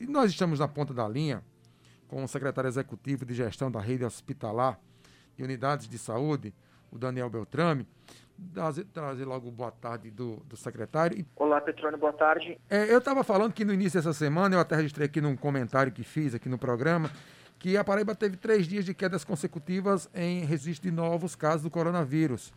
E 0.00 0.06
nós 0.06 0.30
estamos 0.30 0.60
na 0.60 0.68
ponta 0.68 0.94
da 0.94 1.08
linha 1.08 1.42
com 2.06 2.22
o 2.22 2.28
secretário 2.28 2.68
executivo 2.68 3.26
de 3.26 3.34
gestão 3.34 3.68
da 3.68 3.80
rede 3.80 4.04
hospitalar 4.04 4.78
e 5.36 5.42
unidades 5.42 5.88
de 5.88 5.98
saúde, 5.98 6.54
o 6.90 6.98
Daniel 6.98 7.28
Beltrame. 7.28 7.86
Trazer, 8.54 8.84
trazer 8.84 9.24
logo 9.24 9.50
boa 9.50 9.72
tarde 9.72 10.08
do, 10.12 10.36
do 10.46 10.56
secretário. 10.56 11.26
Olá, 11.34 11.60
Petrônio, 11.60 11.98
boa 11.98 12.12
tarde. 12.12 12.56
É, 12.70 12.92
eu 12.92 12.98
estava 12.98 13.24
falando 13.24 13.52
que 13.52 13.64
no 13.64 13.74
início 13.74 13.98
dessa 13.98 14.12
semana, 14.12 14.54
eu 14.54 14.60
até 14.60 14.76
registrei 14.76 15.06
aqui 15.06 15.20
num 15.20 15.36
comentário 15.36 15.90
que 15.90 16.04
fiz 16.04 16.32
aqui 16.32 16.48
no 16.48 16.56
programa, 16.56 17.10
que 17.58 17.76
a 17.76 17.82
Paraíba 17.82 18.14
teve 18.14 18.36
três 18.36 18.68
dias 18.68 18.84
de 18.84 18.94
quedas 18.94 19.24
consecutivas 19.24 20.08
em 20.14 20.44
registro 20.44 20.88
de 20.88 20.96
novos 20.96 21.34
casos 21.34 21.62
do 21.62 21.70
coronavírus. 21.70 22.52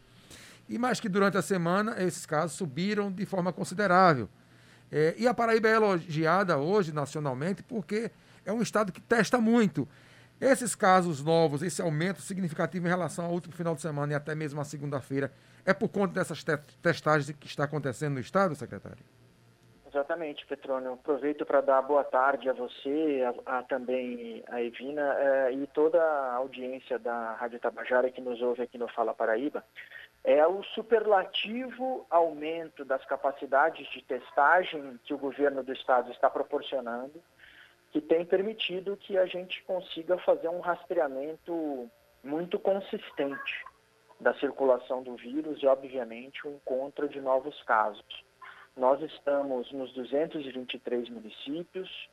E 0.69 0.77
mais 0.77 0.99
que 0.99 1.09
durante 1.09 1.37
a 1.37 1.41
semana, 1.41 1.95
esses 2.03 2.27
casos 2.27 2.55
subiram 2.55 3.11
de 3.11 3.25
forma 3.25 3.51
considerável. 3.51 4.29
É, 4.91 5.15
e 5.17 5.27
a 5.27 5.33
Paraíba 5.33 5.69
é 5.69 5.75
elogiada 5.75 6.57
hoje 6.57 6.93
nacionalmente 6.93 7.63
porque 7.63 8.11
é 8.45 8.51
um 8.51 8.61
estado 8.61 8.91
que 8.91 8.99
testa 8.99 9.39
muito. 9.39 9.87
Esses 10.39 10.73
casos 10.73 11.23
novos, 11.23 11.61
esse 11.61 11.81
aumento 11.81 12.21
significativo 12.21 12.87
em 12.87 12.89
relação 12.89 13.25
ao 13.25 13.31
último 13.31 13.53
final 13.53 13.75
de 13.75 13.81
semana 13.81 14.13
e 14.13 14.15
até 14.15 14.33
mesmo 14.33 14.59
a 14.59 14.63
segunda-feira, 14.63 15.31
é 15.63 15.73
por 15.73 15.87
conta 15.87 16.15
dessas 16.15 16.43
te 16.43 16.57
testagens 16.81 17.35
que 17.37 17.45
está 17.45 17.65
acontecendo 17.65 18.15
no 18.15 18.19
Estado, 18.19 18.55
secretário? 18.55 19.05
Exatamente, 19.87 20.45
Petrônio. 20.47 20.93
Aproveito 20.93 21.45
para 21.45 21.59
dar 21.59 21.81
boa 21.81 22.03
tarde 22.03 22.49
a 22.49 22.53
você, 22.53 23.23
a, 23.45 23.59
a 23.59 23.63
também 23.63 24.41
a 24.47 24.61
Evina 24.61 25.01
é, 25.19 25.51
e 25.51 25.67
toda 25.67 26.01
a 26.01 26.35
audiência 26.35 26.97
da 26.97 27.33
Rádio 27.33 27.59
Tabajara 27.59 28.09
que 28.09 28.21
nos 28.21 28.41
ouve 28.41 28.63
aqui 28.63 28.77
no 28.77 28.87
Fala 28.87 29.13
Paraíba. 29.13 29.63
É 30.23 30.45
o 30.45 30.63
superlativo 30.75 32.05
aumento 32.09 32.85
das 32.85 33.03
capacidades 33.05 33.87
de 33.89 34.03
testagem 34.03 34.99
que 35.03 35.13
o 35.13 35.17
governo 35.17 35.63
do 35.63 35.73
estado 35.73 36.11
está 36.11 36.29
proporcionando, 36.29 37.21
que 37.91 37.99
tem 37.99 38.23
permitido 38.23 38.95
que 38.97 39.17
a 39.17 39.25
gente 39.25 39.63
consiga 39.63 40.17
fazer 40.19 40.47
um 40.47 40.59
rastreamento 40.59 41.89
muito 42.23 42.59
consistente 42.59 43.65
da 44.19 44.33
circulação 44.35 45.01
do 45.01 45.15
vírus 45.15 45.61
e, 45.63 45.65
obviamente, 45.65 46.47
o 46.47 46.51
encontro 46.51 47.09
de 47.09 47.19
novos 47.19 47.59
casos. 47.63 48.23
Nós 48.77 49.01
estamos 49.01 49.71
nos 49.71 49.91
223 49.93 51.09
municípios, 51.09 52.09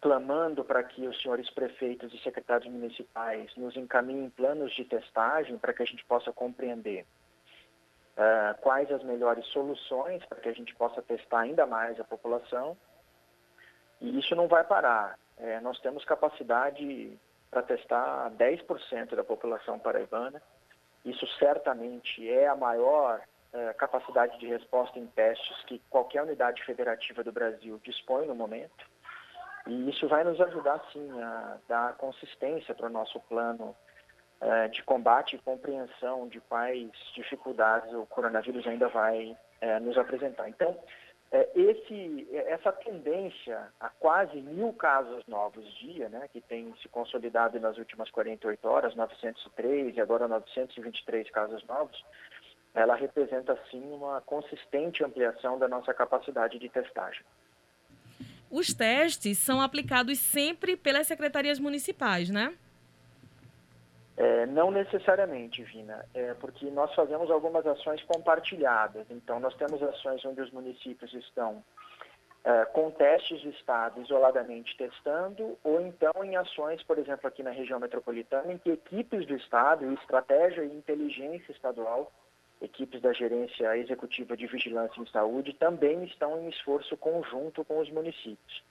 clamando 0.00 0.64
para 0.64 0.82
que 0.82 1.06
os 1.06 1.20
senhores 1.20 1.50
prefeitos 1.50 2.12
e 2.14 2.18
secretários 2.22 2.72
municipais 2.72 3.54
nos 3.56 3.76
encaminhem 3.76 4.30
planos 4.30 4.72
de 4.74 4.84
testagem 4.84 5.58
para 5.58 5.74
que 5.74 5.82
a 5.82 5.86
gente 5.86 6.04
possa 6.06 6.32
compreender 6.32 7.04
uh, 8.18 8.60
quais 8.60 8.90
as 8.92 9.02
melhores 9.02 9.46
soluções 9.46 10.22
para 10.26 10.40
que 10.40 10.48
a 10.48 10.52
gente 10.52 10.74
possa 10.74 11.00
testar 11.00 11.40
ainda 11.40 11.66
mais 11.66 11.98
a 11.98 12.04
população. 12.04 12.76
E 14.00 14.18
isso 14.18 14.34
não 14.34 14.46
vai 14.46 14.64
parar. 14.64 15.18
É, 15.38 15.60
nós 15.60 15.80
temos 15.80 16.04
capacidade 16.04 17.18
para 17.50 17.62
testar 17.62 18.30
10% 18.32 19.14
da 19.14 19.24
população 19.24 19.78
paraibana 19.78 20.42
isso 21.08 21.26
certamente 21.38 22.28
é 22.28 22.46
a 22.46 22.56
maior 22.56 23.22
eh, 23.52 23.72
capacidade 23.74 24.38
de 24.38 24.46
resposta 24.46 24.98
em 24.98 25.06
testes 25.06 25.64
que 25.64 25.80
qualquer 25.88 26.22
unidade 26.22 26.62
federativa 26.64 27.22
do 27.24 27.32
Brasil 27.32 27.80
dispõe 27.82 28.26
no 28.26 28.34
momento. 28.34 28.86
E 29.66 29.88
isso 29.88 30.08
vai 30.08 30.24
nos 30.24 30.40
ajudar, 30.40 30.84
sim, 30.92 31.10
a 31.20 31.58
dar 31.68 31.96
consistência 31.96 32.74
para 32.74 32.86
o 32.86 32.90
nosso 32.90 33.20
plano 33.20 33.74
eh, 34.40 34.68
de 34.68 34.82
combate 34.82 35.36
e 35.36 35.38
compreensão 35.38 36.28
de 36.28 36.40
quais 36.40 36.90
dificuldades 37.14 37.92
o 37.92 38.06
coronavírus 38.06 38.66
ainda 38.66 38.88
vai 38.88 39.36
eh, 39.60 39.80
nos 39.80 39.98
apresentar. 39.98 40.48
Então, 40.48 40.78
é, 41.30 41.46
esse, 41.54 42.26
essa 42.32 42.72
tendência 42.72 43.68
a 43.78 43.90
quase 43.90 44.40
mil 44.40 44.72
casos 44.72 45.26
novos 45.26 45.64
dia, 45.78 46.08
né, 46.08 46.26
que 46.32 46.40
tem 46.40 46.74
se 46.80 46.88
consolidado 46.88 47.60
nas 47.60 47.76
últimas 47.76 48.10
48 48.10 48.66
horas, 48.66 48.94
903 48.94 49.96
e 49.96 50.00
agora 50.00 50.26
923 50.26 51.28
casos 51.30 51.62
novos, 51.66 52.02
ela 52.74 52.94
representa 52.94 53.58
sim 53.70 53.82
uma 53.92 54.22
consistente 54.22 55.04
ampliação 55.04 55.58
da 55.58 55.68
nossa 55.68 55.92
capacidade 55.92 56.58
de 56.58 56.68
testagem. 56.68 57.22
Os 58.50 58.72
testes 58.72 59.36
são 59.36 59.60
aplicados 59.60 60.18
sempre 60.18 60.76
pelas 60.76 61.06
secretarias 61.06 61.58
municipais, 61.58 62.30
né? 62.30 62.56
É, 64.18 64.46
não 64.46 64.72
necessariamente, 64.72 65.62
Vina, 65.62 66.04
é, 66.12 66.34
porque 66.34 66.68
nós 66.70 66.92
fazemos 66.92 67.30
algumas 67.30 67.64
ações 67.64 68.02
compartilhadas. 68.02 69.06
Então, 69.10 69.38
nós 69.38 69.54
temos 69.54 69.80
ações 69.80 70.24
onde 70.24 70.40
os 70.40 70.50
municípios 70.50 71.14
estão 71.14 71.62
é, 72.42 72.64
com 72.64 72.90
testes 72.90 73.40
de 73.40 73.50
Estado 73.50 74.00
isoladamente 74.02 74.76
testando, 74.76 75.56
ou 75.62 75.80
então 75.80 76.12
em 76.24 76.34
ações, 76.34 76.82
por 76.82 76.98
exemplo, 76.98 77.28
aqui 77.28 77.44
na 77.44 77.50
região 77.50 77.78
metropolitana, 77.78 78.52
em 78.52 78.58
que 78.58 78.70
equipes 78.70 79.24
do 79.24 79.36
Estado, 79.36 79.92
estratégia 79.92 80.64
e 80.64 80.76
inteligência 80.76 81.52
estadual, 81.52 82.10
equipes 82.60 83.00
da 83.00 83.12
Gerência 83.12 83.78
Executiva 83.78 84.36
de 84.36 84.48
Vigilância 84.48 85.00
em 85.00 85.06
Saúde, 85.06 85.52
também 85.52 86.02
estão 86.02 86.40
em 86.40 86.48
esforço 86.48 86.96
conjunto 86.96 87.64
com 87.64 87.78
os 87.78 87.88
municípios. 87.88 88.64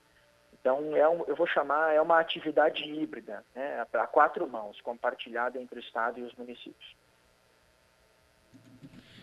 Então, 0.68 0.94
é 0.94 1.08
um, 1.08 1.24
eu 1.26 1.34
vou 1.34 1.46
chamar, 1.46 1.94
é 1.94 2.00
uma 2.00 2.20
atividade 2.20 2.84
híbrida, 2.84 3.42
né, 3.54 3.86
a 3.94 4.06
quatro 4.06 4.46
mãos, 4.46 4.78
compartilhada 4.82 5.58
entre 5.58 5.78
o 5.78 5.80
Estado 5.80 6.20
e 6.20 6.22
os 6.22 6.34
municípios. 6.34 6.94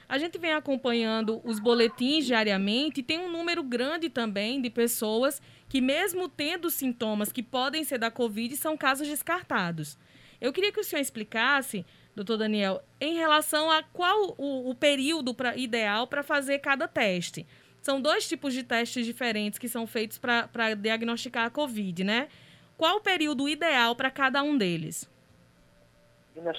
A 0.09 0.17
gente 0.17 0.39
vem 0.39 0.53
acompanhando 0.53 1.39
os 1.43 1.59
boletins 1.59 2.25
diariamente 2.25 2.99
e 2.99 3.03
tem 3.03 3.19
um 3.19 3.31
número 3.31 3.61
grande 3.61 4.09
também 4.09 4.59
de 4.59 4.71
pessoas 4.71 5.39
que, 5.69 5.79
mesmo 5.79 6.27
tendo 6.27 6.71
sintomas 6.71 7.31
que 7.31 7.43
podem 7.43 7.83
ser 7.83 7.99
da 7.99 8.09
Covid, 8.09 8.57
são 8.57 8.75
casos 8.75 9.07
descartados. 9.07 9.99
Eu 10.41 10.51
queria 10.51 10.71
que 10.71 10.79
o 10.79 10.83
senhor 10.83 11.01
explicasse, 11.01 11.85
doutor 12.15 12.37
Daniel, 12.37 12.81
em 12.99 13.17
relação 13.17 13.69
a 13.69 13.83
qual 13.83 14.33
o, 14.35 14.71
o 14.71 14.73
período 14.73 15.31
pra, 15.31 15.55
ideal 15.55 16.07
para 16.07 16.23
fazer 16.23 16.57
cada 16.57 16.87
teste. 16.87 17.45
São 17.85 18.01
dois 18.01 18.27
tipos 18.27 18.51
de 18.51 18.63
testes 18.63 19.05
diferentes 19.05 19.59
que 19.59 19.69
são 19.69 19.85
feitos 19.85 20.17
para 20.17 20.73
diagnosticar 20.73 21.45
a 21.45 21.51
Covid, 21.51 22.03
né? 22.03 22.29
Qual 22.75 22.97
o 22.97 22.99
período 22.99 23.47
ideal 23.47 23.95
para 23.95 24.09
cada 24.09 24.41
um 24.41 24.57
deles? 24.57 25.07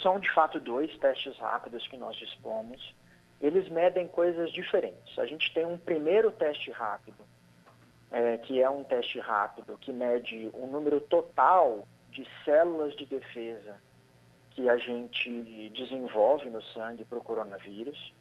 São, 0.00 0.20
de 0.20 0.32
fato, 0.32 0.60
dois 0.60 0.96
testes 0.98 1.36
rápidos 1.38 1.84
que 1.88 1.96
nós 1.96 2.14
dispomos. 2.16 2.94
Eles 3.40 3.68
medem 3.68 4.06
coisas 4.06 4.52
diferentes. 4.52 5.18
A 5.18 5.26
gente 5.26 5.52
tem 5.52 5.66
um 5.66 5.76
primeiro 5.76 6.30
teste 6.30 6.70
rápido, 6.70 7.18
é, 8.12 8.38
que 8.38 8.62
é 8.62 8.70
um 8.70 8.84
teste 8.84 9.18
rápido 9.18 9.76
que 9.78 9.92
mede 9.92 10.48
o 10.54 10.68
número 10.68 11.00
total 11.00 11.88
de 12.12 12.24
células 12.44 12.94
de 12.94 13.04
defesa 13.04 13.82
que 14.52 14.68
a 14.68 14.76
gente 14.76 15.70
desenvolve 15.70 16.48
no 16.50 16.62
sangue 16.62 17.04
para 17.04 17.18
o 17.18 17.24
coronavírus. 17.24 18.14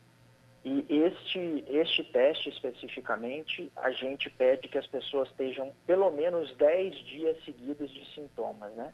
E 0.66 0.84
este, 0.90 1.64
este 1.68 2.04
teste 2.06 2.50
especificamente, 2.50 3.72
a 3.76 3.92
gente 3.92 4.32
pede 4.32 4.68
que 4.68 4.80
as 4.80 4.88
pessoas 4.88 5.30
estejam 5.30 5.72
pelo 5.86 6.10
menos 6.10 6.52
10 6.56 6.96
dias 7.06 7.38
seguidos 7.46 7.92
de 7.92 8.04
sintomas, 8.16 8.74
né? 8.74 8.92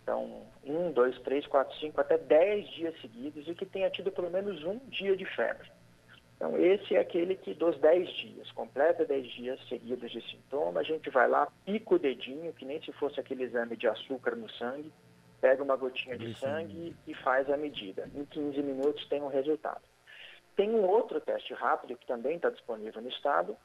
Então, 0.00 0.46
um, 0.64 0.92
dois, 0.92 1.18
três, 1.22 1.44
quatro, 1.48 1.76
cinco, 1.78 2.00
até 2.00 2.16
10 2.16 2.70
dias 2.70 3.00
seguidos 3.00 3.48
e 3.48 3.54
que 3.54 3.66
tenha 3.66 3.90
tido 3.90 4.12
pelo 4.12 4.30
menos 4.30 4.62
um 4.62 4.78
dia 4.90 5.16
de 5.16 5.24
febre. 5.24 5.68
Então, 6.36 6.56
esse 6.56 6.94
é 6.94 7.00
aquele 7.00 7.34
que 7.34 7.52
dos 7.52 7.76
10 7.80 8.08
dias, 8.10 8.52
completa 8.52 9.04
10 9.04 9.26
dias 9.32 9.68
seguidos 9.68 10.12
de 10.12 10.22
sintoma, 10.30 10.78
a 10.78 10.84
gente 10.84 11.10
vai 11.10 11.28
lá, 11.28 11.48
pica 11.66 11.96
o 11.96 11.98
dedinho, 11.98 12.52
que 12.52 12.64
nem 12.64 12.80
se 12.80 12.92
fosse 12.92 13.18
aquele 13.18 13.42
exame 13.42 13.76
de 13.76 13.88
açúcar 13.88 14.36
no 14.36 14.48
sangue, 14.50 14.92
pega 15.40 15.64
uma 15.64 15.74
gotinha 15.74 16.16
de 16.16 16.38
sangue 16.38 16.94
e 17.08 17.14
faz 17.14 17.50
a 17.50 17.56
medida. 17.56 18.08
Em 18.14 18.24
15 18.24 18.62
minutos 18.62 19.04
tem 19.08 19.20
um 19.20 19.28
resultado. 19.28 19.82
Tem 20.58 20.70
um 20.70 20.84
outro 20.84 21.20
teste 21.20 21.54
rápido 21.54 21.96
que 21.96 22.04
também 22.04 22.34
está 22.34 22.50
disponível 22.50 23.00
no 23.00 23.08
estado, 23.08 23.56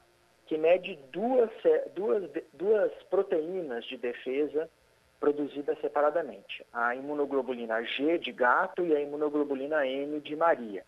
que 0.46 0.56
mede 0.56 0.96
duas, 1.10 1.50
duas, 1.92 2.30
duas 2.52 2.92
proteínas 3.10 3.84
de 3.86 3.96
defesa 3.96 4.70
produzidas 5.18 5.76
separadamente, 5.80 6.64
a 6.72 6.94
imunoglobulina 6.94 7.82
G 7.82 8.18
de 8.18 8.30
gato 8.30 8.86
e 8.86 8.94
a 8.94 9.00
imunoglobulina 9.00 9.84
M 9.84 10.20
de 10.20 10.36
Maria. 10.36 10.84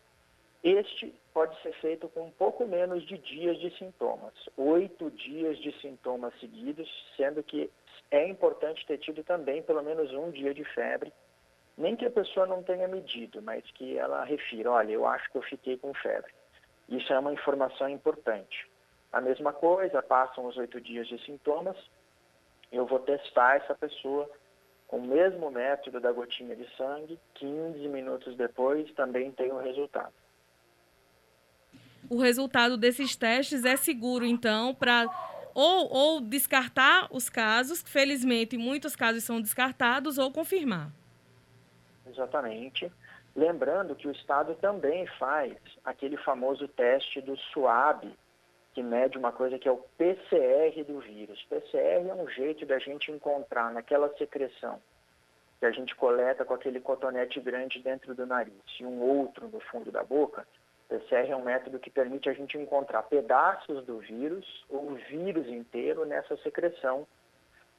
Este 0.62 1.12
pode 1.34 1.60
ser 1.60 1.72
feito 1.80 2.08
com 2.10 2.26
um 2.26 2.30
pouco 2.30 2.64
menos 2.68 3.04
de 3.04 3.18
dias 3.18 3.58
de 3.58 3.76
sintomas, 3.76 4.34
oito 4.56 5.10
dias 5.10 5.58
de 5.58 5.72
sintomas 5.80 6.32
seguidos, 6.38 6.88
sendo 7.16 7.42
que 7.42 7.68
é 8.12 8.28
importante 8.28 8.86
ter 8.86 8.98
tido 8.98 9.24
também 9.24 9.60
pelo 9.60 9.82
menos 9.82 10.12
um 10.12 10.30
dia 10.30 10.54
de 10.54 10.62
febre 10.66 11.12
nem 11.76 11.94
que 11.94 12.06
a 12.06 12.10
pessoa 12.10 12.46
não 12.46 12.62
tenha 12.62 12.88
medido, 12.88 13.42
mas 13.42 13.62
que 13.72 13.98
ela 13.98 14.24
refira, 14.24 14.70
olha, 14.70 14.92
eu 14.92 15.06
acho 15.06 15.30
que 15.30 15.38
eu 15.38 15.42
fiquei 15.42 15.76
com 15.76 15.92
febre. 15.94 16.32
Isso 16.88 17.12
é 17.12 17.18
uma 17.18 17.32
informação 17.32 17.88
importante. 17.88 18.68
A 19.12 19.20
mesma 19.20 19.52
coisa, 19.52 20.02
passam 20.02 20.46
os 20.46 20.56
oito 20.56 20.80
dias 20.80 21.06
de 21.08 21.22
sintomas, 21.24 21.76
eu 22.72 22.86
vou 22.86 22.98
testar 23.00 23.56
essa 23.56 23.74
pessoa 23.74 24.28
com 24.86 24.98
o 24.98 25.06
mesmo 25.06 25.50
método 25.50 26.00
da 26.00 26.12
gotinha 26.12 26.54
de 26.54 26.66
sangue, 26.76 27.18
15 27.34 27.88
minutos 27.88 28.36
depois 28.36 28.90
também 28.94 29.32
tem 29.32 29.50
o 29.52 29.58
resultado. 29.58 30.12
O 32.08 32.18
resultado 32.20 32.76
desses 32.76 33.16
testes 33.16 33.64
é 33.64 33.76
seguro, 33.76 34.24
então, 34.24 34.74
para 34.74 35.06
ou, 35.54 35.92
ou 35.92 36.20
descartar 36.20 37.08
os 37.10 37.28
casos, 37.28 37.82
felizmente 37.82 38.56
muitos 38.56 38.94
casos 38.94 39.24
são 39.24 39.40
descartados, 39.40 40.18
ou 40.18 40.30
confirmar. 40.30 40.92
Exatamente. 42.08 42.90
Lembrando 43.34 43.94
que 43.94 44.08
o 44.08 44.12
Estado 44.12 44.54
também 44.56 45.06
faz 45.18 45.56
aquele 45.84 46.16
famoso 46.16 46.66
teste 46.68 47.20
do 47.20 47.36
SUAB, 47.36 48.10
que 48.72 48.82
mede 48.82 49.18
uma 49.18 49.32
coisa 49.32 49.58
que 49.58 49.68
é 49.68 49.72
o 49.72 49.84
PCR 49.98 50.84
do 50.84 51.00
vírus. 51.00 51.42
PCR 51.44 52.08
é 52.08 52.14
um 52.14 52.28
jeito 52.28 52.64
da 52.64 52.78
gente 52.78 53.10
encontrar 53.10 53.72
naquela 53.72 54.08
secreção 54.16 54.80
que 55.58 55.66
a 55.66 55.70
gente 55.70 55.94
coleta 55.96 56.44
com 56.44 56.54
aquele 56.54 56.80
cotonete 56.80 57.40
grande 57.40 57.80
dentro 57.80 58.14
do 58.14 58.26
nariz 58.26 58.54
e 58.78 58.84
um 58.84 59.00
outro 59.00 59.48
no 59.48 59.60
fundo 59.60 59.90
da 59.90 60.04
boca, 60.04 60.46
PCR 60.88 61.30
é 61.30 61.36
um 61.36 61.44
método 61.44 61.78
que 61.78 61.90
permite 61.90 62.28
a 62.28 62.32
gente 62.32 62.56
encontrar 62.56 63.02
pedaços 63.04 63.84
do 63.84 63.98
vírus 63.98 64.64
ou 64.68 64.92
o 64.92 64.94
vírus 64.94 65.48
inteiro 65.48 66.04
nessa 66.04 66.36
secreção 66.38 67.06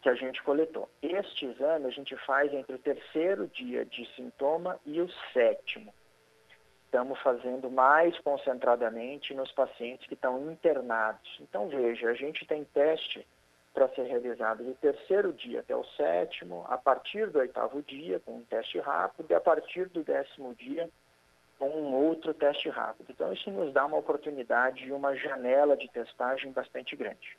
que 0.02 0.10
a 0.10 0.16
gente 0.16 0.42
coletou. 0.44 0.90
Este 1.02 1.46
exame 1.46 1.86
a 1.88 1.90
gente 1.90 2.16
faz 2.26 2.54
entre 2.54 2.76
o 2.76 2.80
terceiro 2.80 3.48
dia 3.48 3.86
de 3.86 4.06
sintoma 4.16 4.80
e 4.86 5.02
o 5.02 5.10
sétimo. 5.34 5.94
Estamos 6.86 7.20
fazendo 7.20 7.70
mais 7.70 8.18
concentradamente 8.20 9.34
nos 9.34 9.52
pacientes 9.52 10.08
que 10.08 10.14
estão 10.14 10.52
internados. 10.52 11.38
Então, 11.42 11.68
veja, 11.68 12.10
a 12.10 12.14
gente 12.14 12.46
tem 12.46 12.64
teste 12.64 13.26
para 13.74 13.90
ser 13.90 14.04
realizado 14.04 14.64
do 14.64 14.74
terceiro 14.76 15.34
dia 15.34 15.60
até 15.60 15.76
o 15.76 15.84
sétimo, 15.84 16.66
a 16.68 16.78
partir 16.78 17.30
do 17.30 17.40
oitavo 17.40 17.84
dia, 17.84 18.20
com 18.22 18.38
um 18.38 18.44
teste 18.44 18.80
rápido, 18.80 19.30
e 19.30 19.36
a 19.36 19.40
partir 19.40 19.88
do 19.90 20.04
décimo 20.04 20.56
dia, 20.56 20.90
com 21.60 21.70
um 21.70 21.94
outro 21.94 22.34
teste 22.34 22.70
rápido. 22.70 23.12
Então, 23.12 23.32
isso 23.34 23.52
nos 23.52 23.74
dá 23.74 23.86
uma 23.86 23.98
oportunidade 23.98 24.86
e 24.86 24.92
uma 24.92 25.16
janela 25.16 25.76
de 25.76 25.88
testagem 25.90 26.52
bastante 26.52 26.96
grande. 26.96 27.38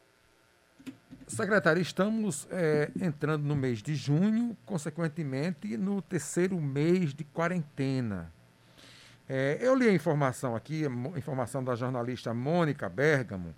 Secretário, 1.29 1.81
estamos 1.83 2.49
é, 2.51 2.91
entrando 3.01 3.45
no 3.45 3.55
mês 3.55 3.83
de 3.83 3.95
junho, 3.95 4.57
consequentemente 4.65 5.77
no 5.77 6.01
terceiro 6.01 6.59
mês 6.59 7.13
de 7.13 7.23
quarentena. 7.23 8.33
É, 9.29 9.59
eu 9.61 9.75
li 9.75 9.87
a 9.87 9.93
informação 9.93 10.57
aqui, 10.57 10.87
a 10.87 11.19
informação 11.19 11.63
da 11.63 11.75
jornalista 11.75 12.33
Mônica 12.33 12.89
Bergamo, 12.89 13.55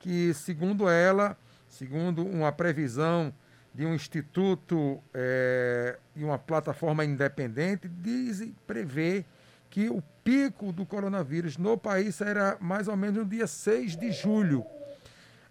que, 0.00 0.34
segundo 0.34 0.88
ela, 0.88 1.38
segundo 1.68 2.26
uma 2.26 2.50
previsão 2.50 3.32
de 3.72 3.86
um 3.86 3.94
instituto 3.94 5.00
é, 5.14 5.96
e 6.16 6.24
uma 6.24 6.38
plataforma 6.38 7.04
independente, 7.04 7.88
diz 7.88 8.42
prevê 8.66 9.24
que 9.70 9.88
o 9.88 10.02
pico 10.24 10.72
do 10.72 10.84
coronavírus 10.84 11.56
no 11.56 11.78
país 11.78 12.16
será 12.16 12.56
mais 12.60 12.88
ou 12.88 12.96
menos 12.96 13.18
no 13.18 13.24
dia 13.24 13.46
6 13.46 13.96
de 13.96 14.10
julho. 14.10 14.66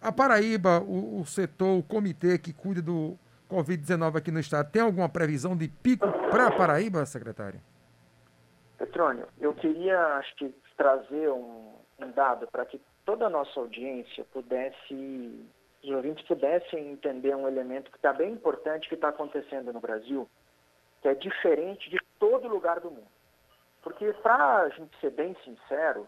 A 0.05 0.11
Paraíba, 0.11 0.81
o, 0.81 1.21
o 1.21 1.25
setor, 1.25 1.79
o 1.79 1.83
comitê 1.83 2.37
que 2.37 2.53
cuida 2.53 2.79
do 2.79 3.17
Covid-19 3.49 4.17
aqui 4.17 4.29
no 4.29 4.39
estado, 4.39 4.71
tem 4.71 4.81
alguma 4.81 5.09
previsão 5.09 5.57
de 5.57 5.67
pico 5.67 6.05
para 6.29 6.47
a 6.47 6.51
Paraíba, 6.51 7.03
secretário? 7.07 7.59
Petrônio, 8.77 9.27
eu 9.39 9.51
queria, 9.55 9.99
acho 10.17 10.35
que, 10.35 10.53
trazer 10.77 11.29
um, 11.31 11.73
um 11.97 12.11
dado 12.11 12.45
para 12.51 12.65
que 12.65 12.79
toda 13.03 13.25
a 13.25 13.29
nossa 13.29 13.59
audiência 13.59 14.23
pudesse 14.31 15.47
os 15.83 15.89
ouvintes 15.89 16.25
pudessem 16.25 16.91
entender 16.91 17.35
um 17.35 17.47
elemento 17.47 17.89
que 17.89 17.97
está 17.97 18.11
bem 18.13 18.33
importante 18.33 18.89
que 18.89 18.95
está 18.95 19.09
acontecendo 19.09 19.71
no 19.71 19.79
Brasil, 19.79 20.27
que 21.01 21.07
é 21.07 21.15
diferente 21.15 21.89
de 21.89 21.99
todo 22.19 22.47
lugar 22.47 22.79
do 22.79 22.91
mundo. 22.91 23.07
Porque, 23.83 24.11
para 24.13 24.61
a 24.61 24.69
gente 24.69 24.95
ser 24.99 25.11
bem 25.11 25.35
sincero, 25.43 26.07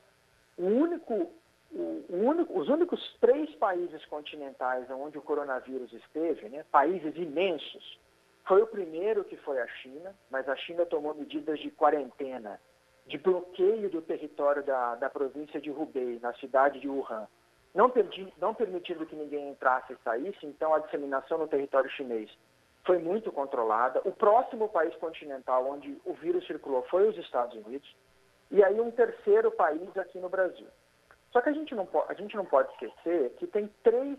o 0.57 0.65
único, 0.65 1.31
o, 1.72 2.06
único, 2.10 2.60
os 2.60 2.69
únicos 2.69 3.18
três 3.19 3.54
países 3.56 4.06
continentais 4.06 4.90
onde 4.90 5.18
o 5.18 5.22
coronavírus 5.22 5.92
esteve, 5.94 6.50
né, 6.50 6.66
países 6.72 7.16
imensos, 7.16 8.00
foi 8.46 8.62
o 8.62 8.68
primeiro 8.68 9.24
que 9.24 9.36
foi 9.38 9.60
a 9.60 9.68
China, 9.68 10.16
mas 10.31 10.48
a 10.48 10.56
China 10.56 10.86
tomou 10.86 11.14
medidas 11.14 11.60
de 11.60 11.69
quarentena, 11.72 12.60
de 13.06 13.18
bloqueio 13.18 13.90
do 13.90 14.02
território 14.02 14.64
da, 14.64 14.96
da 14.96 15.10
província 15.10 15.60
de 15.60 15.69
Hubei, 15.69 16.19
na 16.22 16.34
cidade 16.34 16.80
de 16.80 16.88
Wuhan 16.88 17.28
não, 17.78 17.92
perdi, 17.92 18.34
não 18.40 18.56
permitindo 18.56 19.06
que 19.06 19.16
ninguém 19.16 19.50
entrasse 19.50 19.94
e 19.94 19.98
saísse, 20.04 20.48
então 20.48 20.74
a 20.74 20.80
disseminação 20.80 21.38
no 21.38 21.48
território 21.48 21.88
chinês 21.92 22.28
foi 22.84 22.98
muito 22.98 23.31
controlada. 23.31 24.02
O 24.04 24.12
próximo 24.12 24.68
país 24.68 24.96
continental 24.96 25.69
onde 25.69 25.96
o 26.04 26.14
vírus 26.14 26.46
circulou 26.48 26.81
foi 26.90 27.08
os 27.08 27.16
Estados 27.18 27.56
Unidos. 27.64 27.96
E 28.50 28.64
aí 28.64 28.81
um 28.81 28.90
terceiro 28.90 29.52
país 29.52 29.96
aqui 29.96 30.18
no 30.18 30.28
Brasil. 30.28 30.66
Só 31.31 31.41
que 31.41 31.50
a 31.50 31.53
gente 31.53 31.75
não, 31.75 31.88
a 32.07 32.13
gente 32.13 32.35
não 32.35 32.45
pode 32.45 32.71
esquecer 32.74 33.31
que 33.38 33.47
tem 33.47 33.68
três 33.83 34.18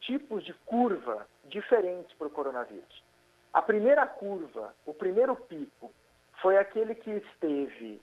tipos 0.00 0.44
de 0.44 0.52
curva 0.66 1.26
diferentes 1.44 2.12
para 2.16 2.26
o 2.26 2.30
coronavírus. 2.30 3.02
A 3.52 3.62
primeira 3.62 4.06
curva, 4.06 4.74
o 4.86 4.94
primeiro 4.94 5.36
pico, 5.36 5.92
foi 6.40 6.56
aquele 6.56 6.94
que 6.94 7.10
esteve 7.10 8.00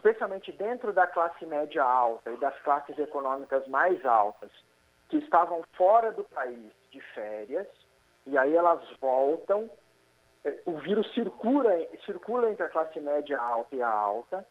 especialmente 0.00 0.50
dentro 0.52 0.92
da 0.92 1.06
classe 1.06 1.44
média 1.44 1.84
alta 1.84 2.30
e 2.30 2.36
das 2.38 2.58
classes 2.62 2.98
econômicas 2.98 3.66
mais 3.68 4.04
altas, 4.04 4.50
que 5.08 5.18
estavam 5.18 5.62
fora 5.74 6.10
do 6.12 6.24
país 6.24 6.72
de 6.90 7.00
férias, 7.14 7.66
e 8.26 8.36
aí 8.38 8.54
elas 8.54 8.80
voltam, 8.98 9.70
eh, 10.44 10.58
o 10.64 10.78
vírus 10.78 11.12
circula, 11.12 11.70
circula 12.06 12.50
entre 12.50 12.64
a 12.64 12.68
classe 12.68 12.98
média 12.98 13.38
alta 13.38 13.76
e 13.76 13.82
a 13.82 13.88
alta, 13.88 14.46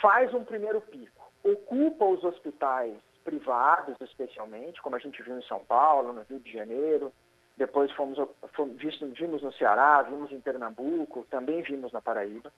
faz 0.00 0.34
um 0.34 0.44
primeiro 0.44 0.80
pico, 0.80 1.19
ocupa 1.44 2.04
os 2.04 2.22
hospitais 2.24 2.96
privados, 3.24 3.96
especialmente, 4.00 4.80
como 4.82 4.96
a 4.96 4.98
gente 4.98 5.22
viu 5.22 5.38
em 5.38 5.42
São 5.42 5.60
Paulo, 5.60 6.12
no 6.12 6.22
Rio 6.22 6.40
de 6.40 6.52
Janeiro, 6.52 7.12
depois 7.56 7.92
fomos, 7.92 8.18
fomos 8.54 8.76
vimos 8.80 9.42
no 9.42 9.52
Ceará, 9.52 10.02
vimos 10.02 10.32
em 10.32 10.40
Pernambuco, 10.40 11.26
também 11.30 11.62
vimos 11.62 11.92
na 11.92 12.00
Paraíba. 12.00 12.50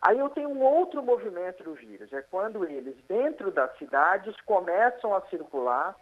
Aí 0.00 0.18
eu 0.18 0.28
tenho 0.30 0.48
um 0.48 0.62
outro 0.62 1.00
movimento 1.00 1.62
do 1.62 1.74
vírus, 1.74 2.12
é 2.12 2.22
quando 2.22 2.64
eles, 2.64 2.96
dentro 3.06 3.52
das 3.52 3.76
cidades, 3.78 4.34
começam 4.40 5.14
a 5.14 5.20
circular 5.28 5.94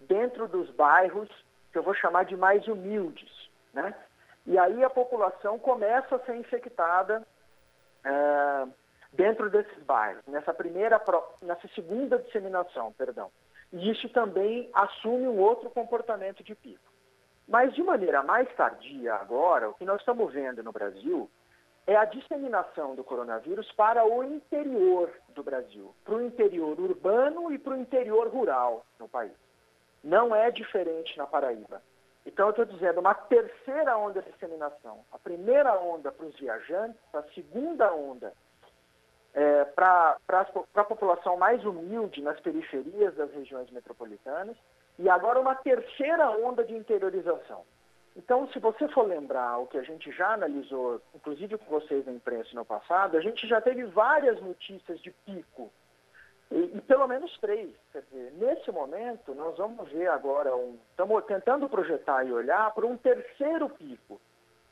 dentro 0.00 0.46
dos 0.46 0.68
bairros, 0.70 1.28
que 1.72 1.78
eu 1.78 1.82
vou 1.82 1.94
chamar 1.94 2.24
de 2.24 2.36
mais 2.36 2.68
humildes, 2.68 3.48
né? 3.72 3.94
E 4.44 4.58
aí 4.58 4.84
a 4.84 4.90
população 4.90 5.58
começa 5.58 6.16
a 6.16 6.18
ser 6.20 6.36
infectada 6.36 7.26
é, 8.04 8.66
dentro 9.16 9.50
desses 9.50 9.82
bairros, 9.84 10.22
nessa 10.26 10.52
primeira, 10.52 11.02
nessa 11.42 11.66
segunda 11.74 12.18
disseminação, 12.18 12.92
perdão. 12.92 13.30
E 13.72 13.90
isso 13.90 14.08
também 14.10 14.70
assume 14.72 15.26
um 15.26 15.38
outro 15.38 15.70
comportamento 15.70 16.44
de 16.44 16.54
pico. 16.54 16.92
Mas 17.48 17.74
de 17.74 17.82
maneira 17.82 18.22
mais 18.22 18.48
tardia 18.54 19.14
agora, 19.14 19.70
o 19.70 19.74
que 19.74 19.84
nós 19.84 20.00
estamos 20.00 20.32
vendo 20.32 20.62
no 20.62 20.72
Brasil 20.72 21.28
é 21.86 21.96
a 21.96 22.04
disseminação 22.04 22.94
do 22.94 23.04
coronavírus 23.04 23.70
para 23.72 24.04
o 24.04 24.22
interior 24.24 25.10
do 25.28 25.42
Brasil, 25.42 25.94
para 26.04 26.14
o 26.14 26.22
interior 26.22 26.78
urbano 26.78 27.52
e 27.52 27.58
para 27.58 27.74
o 27.74 27.80
interior 27.80 28.28
rural 28.28 28.84
no 28.98 29.08
país. 29.08 29.32
Não 30.02 30.34
é 30.34 30.50
diferente 30.50 31.16
na 31.16 31.26
Paraíba. 31.26 31.80
Então, 32.24 32.46
eu 32.46 32.50
estou 32.50 32.64
dizendo 32.64 32.98
uma 32.98 33.14
terceira 33.14 33.96
onda 33.96 34.20
de 34.20 34.32
disseminação. 34.32 35.04
A 35.12 35.18
primeira 35.18 35.78
onda 35.78 36.10
para 36.10 36.26
os 36.26 36.36
viajantes, 36.36 37.00
a 37.14 37.22
segunda 37.34 37.92
onda 37.94 38.32
é, 39.36 39.64
para 39.66 40.16
a 40.74 40.84
população 40.84 41.36
mais 41.36 41.62
humilde 41.62 42.22
nas 42.22 42.40
periferias 42.40 43.14
das 43.14 43.30
regiões 43.32 43.70
metropolitanas, 43.70 44.56
e 44.98 45.10
agora 45.10 45.38
uma 45.38 45.54
terceira 45.54 46.30
onda 46.30 46.64
de 46.64 46.74
interiorização. 46.74 47.62
Então, 48.16 48.48
se 48.48 48.58
você 48.58 48.88
for 48.88 49.06
lembrar 49.06 49.58
o 49.58 49.66
que 49.66 49.76
a 49.76 49.82
gente 49.82 50.10
já 50.10 50.32
analisou, 50.32 51.02
inclusive 51.14 51.58
com 51.58 51.66
vocês 51.66 52.06
na 52.06 52.12
imprensa 52.12 52.48
no 52.54 52.64
passado, 52.64 53.18
a 53.18 53.20
gente 53.20 53.46
já 53.46 53.60
teve 53.60 53.84
várias 53.84 54.40
notícias 54.40 54.98
de 55.02 55.10
pico. 55.10 55.70
E, 56.50 56.76
e 56.76 56.80
pelo 56.80 57.06
menos 57.06 57.36
três. 57.38 57.74
Quer 57.92 58.02
dizer, 58.02 58.32
nesse 58.38 58.72
momento, 58.72 59.34
nós 59.34 59.58
vamos 59.58 59.86
ver 59.90 60.08
agora, 60.08 60.56
um, 60.56 60.78
estamos 60.90 61.22
tentando 61.26 61.68
projetar 61.68 62.24
e 62.24 62.32
olhar 62.32 62.72
para 62.72 62.86
um 62.86 62.96
terceiro 62.96 63.68
pico. 63.68 64.18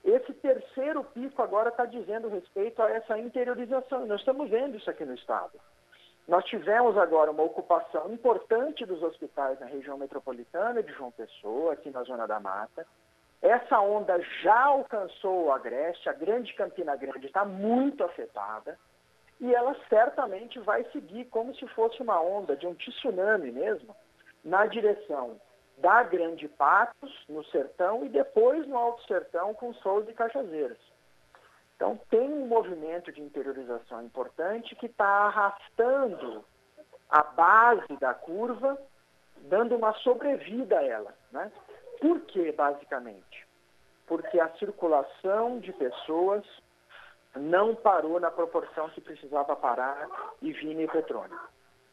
Esse 0.04 0.34
terceiro 0.34 1.02
pico 1.02 1.40
agora 1.40 1.70
está 1.70 1.86
dizendo 1.86 2.28
respeito 2.28 2.82
a 2.82 2.90
essa 2.90 3.18
interiorização. 3.18 4.04
Nós 4.06 4.20
estamos 4.20 4.50
vendo 4.50 4.76
isso 4.76 4.90
aqui 4.90 5.04
no 5.04 5.14
Estado. 5.14 5.58
Nós 6.28 6.44
tivemos 6.44 6.96
agora 6.98 7.30
uma 7.30 7.42
ocupação 7.42 8.12
importante 8.12 8.84
dos 8.84 9.02
hospitais 9.02 9.58
na 9.60 9.66
região 9.66 9.96
metropolitana 9.96 10.82
de 10.82 10.92
João 10.92 11.10
Pessoa, 11.10 11.72
aqui 11.72 11.90
na 11.90 12.02
Zona 12.02 12.26
da 12.26 12.38
Mata. 12.38 12.86
Essa 13.40 13.80
onda 13.80 14.18
já 14.42 14.64
alcançou 14.64 15.46
o 15.46 15.52
Agreste, 15.52 16.08
a 16.08 16.12
Grande 16.12 16.52
Campina 16.54 16.96
Grande 16.96 17.26
está 17.26 17.44
muito 17.44 18.02
afetada 18.04 18.78
e 19.40 19.54
ela 19.54 19.76
certamente 19.88 20.58
vai 20.60 20.84
seguir 20.92 21.26
como 21.26 21.54
se 21.56 21.66
fosse 21.68 22.00
uma 22.02 22.20
onda 22.20 22.56
de 22.56 22.66
um 22.66 22.74
tsunami 22.74 23.50
mesmo, 23.50 23.94
na 24.42 24.66
direção 24.66 25.38
da 25.78 26.02
Grande 26.02 26.48
Patos, 26.48 27.24
no 27.28 27.44
Sertão, 27.46 28.04
e 28.04 28.08
depois 28.08 28.66
no 28.66 28.76
Alto 28.76 29.04
Sertão 29.06 29.54
com 29.54 29.74
Souza 29.74 30.10
e 30.10 30.14
Cajazeiras. 30.14 30.78
Então 31.76 32.00
tem 32.08 32.32
um 32.32 32.46
movimento 32.46 33.12
de 33.12 33.20
interiorização 33.20 34.02
importante 34.02 34.74
que 34.76 34.86
está 34.86 35.06
arrastando 35.06 36.44
a 37.10 37.22
base 37.22 37.96
da 37.98 38.14
curva, 38.14 38.78
dando 39.42 39.76
uma 39.76 39.92
sobrevida 39.94 40.78
a 40.78 40.84
ela. 40.84 41.14
Né? 41.32 41.50
Por 42.00 42.20
que, 42.20 42.52
basicamente? 42.52 43.46
Porque 44.06 44.38
a 44.40 44.48
circulação 44.56 45.58
de 45.58 45.72
pessoas 45.72 46.44
não 47.36 47.74
parou 47.74 48.20
na 48.20 48.30
proporção 48.30 48.88
que 48.90 49.00
precisava 49.00 49.56
parar 49.56 50.08
e 50.40 50.52
Vina 50.52 50.82
e 50.82 50.88
Petrônio. 50.88 51.38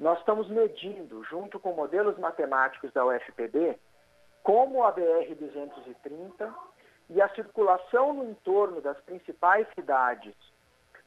Nós 0.02 0.18
estamos 0.18 0.50
medindo, 0.50 1.24
junto 1.26 1.60
com 1.60 1.74
modelos 1.74 2.18
matemáticos 2.18 2.92
da 2.92 3.06
UFPB, 3.06 3.78
como 4.42 4.84
a 4.84 4.92
BR-230 4.92 6.52
e 7.12 7.22
a 7.22 7.30
circulação 7.36 8.12
no 8.12 8.28
entorno 8.32 8.82
das 8.82 9.00
principais 9.02 9.68
cidades 9.76 10.34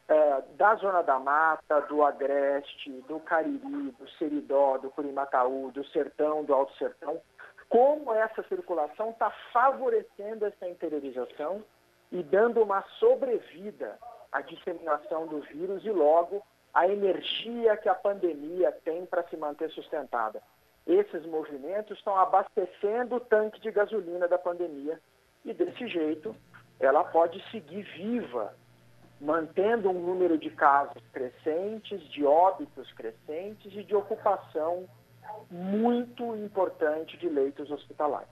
é, 0.07 0.43
da 0.57 0.77
Zona 0.77 1.03
da 1.03 1.19
Mata, 1.19 1.81
do 1.81 2.05
Agreste, 2.05 2.93
do 3.09 3.19
Cariri, 3.19 3.91
do 3.99 4.09
Seridó, 4.11 4.79
do 4.79 4.91
Curimataú, 4.91 5.73
do 5.73 5.85
Sertão, 5.89 6.45
do 6.45 6.55
Alto 6.55 6.73
Sertão, 6.77 7.21
como 7.69 8.13
essa 8.13 8.45
circulação 8.45 9.11
está 9.11 9.29
favorecendo 9.53 10.47
essa 10.47 10.69
interiorização 10.69 11.65
e 12.13 12.23
dando 12.23 12.63
uma 12.63 12.83
sobrevida 13.01 13.99
à 14.31 14.41
disseminação 14.41 15.27
do 15.27 15.41
vírus 15.41 15.85
e 15.85 15.91
logo 15.91 16.45
a 16.75 16.89
energia 16.89 17.77
que 17.77 17.89
a 17.89 17.95
pandemia 17.95 18.73
tem 18.85 19.07
para 19.07 19.23
se 19.29 19.37
manter 19.37 19.71
sustentada. 19.71 20.43
Esses 20.87 21.25
movimentos 21.25 21.97
estão 21.97 22.19
abastecendo 22.19 23.17
o 23.17 23.21
tanque 23.21 23.61
de 23.61 23.71
gasolina 23.71 24.27
da 24.27 24.37
pandemia 24.37 25.01
e 25.45 25.55
desse 25.55 25.87
jeito 25.87 26.35
ela 26.81 27.05
pode 27.05 27.43
seguir 27.51 27.83
viva 27.97 28.55
mantendo 29.21 29.89
um 29.89 30.05
número 30.05 30.37
de 30.37 30.51
casos 30.51 31.03
crescentes, 31.13 32.03
de 32.11 32.25
óbitos 32.25 32.93
crescentes 32.93 33.73
e 33.73 33.85
de 33.85 33.95
ocupação 33.95 34.87
muito 35.51 36.37
importante 36.37 37.17
de 37.17 37.29
leitos 37.29 37.71
hospitalares. 37.71 38.29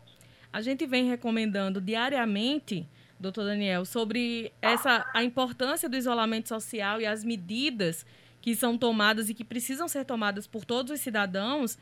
A 0.53 0.61
gente 0.61 0.85
vem 0.85 1.09
recomendando 1.09 1.81
diariamente, 1.81 2.87
doutor 3.19 3.45
Daniel, 3.45 3.87
sobre 3.87 4.53
essa 4.61 5.09
a 5.15 5.23
importância 5.23 5.89
do 5.89 5.97
isolamento 5.97 6.49
social 6.49 7.01
e 7.01 7.07
as 7.07 7.25
medidas 7.25 8.05
que 8.43 8.55
são 8.55 8.77
tomadas 8.77 9.31
e 9.31 9.35
que 9.35 9.45
precisam 9.45 9.89
ser 9.89 10.05
tomadas 10.05 10.47
por 10.47 10.67
todos 10.67 10.93
os 10.93 11.01
cidadãos, 11.01 11.79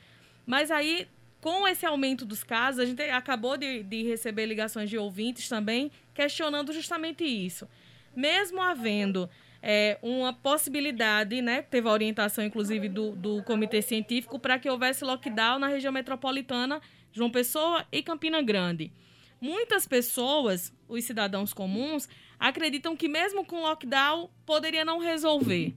mas 0.46 0.70
aí 0.70 1.08
com 1.40 1.66
esse 1.66 1.86
aumento 1.86 2.24
dos 2.26 2.44
casos, 2.44 2.80
a 2.80 2.84
gente 2.84 3.00
acabou 3.00 3.56
de, 3.56 3.82
de 3.82 4.02
receber 4.02 4.44
ligações 4.46 4.88
de 4.88 4.98
ouvintes 4.98 5.48
também 5.48 5.90
questionando 6.14 6.72
justamente 6.72 7.24
isso 7.24 7.66
mesmo 8.14 8.60
havendo 8.60 9.28
é, 9.62 9.98
uma 10.02 10.32
possibilidade, 10.32 11.40
né, 11.42 11.62
teve 11.62 11.88
a 11.88 11.92
orientação, 11.92 12.44
inclusive, 12.44 12.88
do, 12.88 13.12
do 13.12 13.42
Comitê 13.42 13.82
Científico, 13.82 14.38
para 14.38 14.58
que 14.58 14.68
houvesse 14.68 15.04
lockdown 15.04 15.58
na 15.58 15.68
região 15.68 15.92
metropolitana, 15.92 16.80
João 17.12 17.30
Pessoa 17.30 17.84
e 17.92 18.02
Campina 18.02 18.40
Grande. 18.42 18.92
Muitas 19.40 19.86
pessoas, 19.86 20.72
os 20.88 21.04
cidadãos 21.04 21.52
comuns, 21.52 22.08
acreditam 22.38 22.96
que 22.96 23.08
mesmo 23.08 23.44
com 23.44 23.62
lockdown 23.62 24.30
poderia 24.44 24.84
não 24.84 24.98
resolver. 24.98 25.74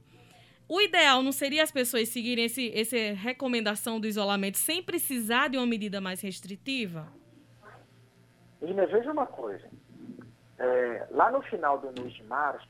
O 0.67 0.79
ideal 0.79 1.22
não 1.22 1.32
seria 1.32 1.63
as 1.63 1.72
pessoas 1.72 2.10
seguirem 2.10 2.46
esse, 2.46 2.72
essa 2.74 2.96
recomendação 3.15 4.00
do 4.00 4.08
isolamento 4.08 4.58
sem 4.58 4.82
precisar 4.82 5.50
de 5.50 5.58
uma 5.58 5.67
medida 5.67 6.00
mais 6.00 6.22
restritiva? 6.22 7.08
Lina, 8.62 8.86
veja 8.86 9.12
uma 9.12 9.27
coisa. 9.27 9.70
É, 10.58 11.08
lá 11.12 11.29
no 11.32 11.41
final 11.41 11.77
do 11.79 11.91
mês 12.01 12.13
de 12.13 12.24
março, 12.24 12.67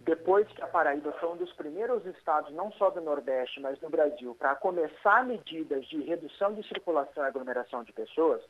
depois 0.00 0.48
que 0.48 0.62
a 0.62 0.66
Paraíba 0.66 1.12
foi 1.20 1.28
um 1.30 1.36
dos 1.36 1.52
primeiros 1.52 2.04
estados, 2.06 2.52
não 2.52 2.72
só 2.72 2.90
do 2.90 3.00
Nordeste, 3.00 3.60
mas 3.60 3.78
do 3.78 3.88
Brasil, 3.88 4.34
para 4.34 4.56
começar 4.56 5.24
medidas 5.24 5.86
de 5.86 6.02
redução 6.02 6.54
de 6.54 6.66
circulação 6.66 7.22
e 7.22 7.26
aglomeração 7.26 7.84
de 7.84 7.92
pessoas, 7.92 8.42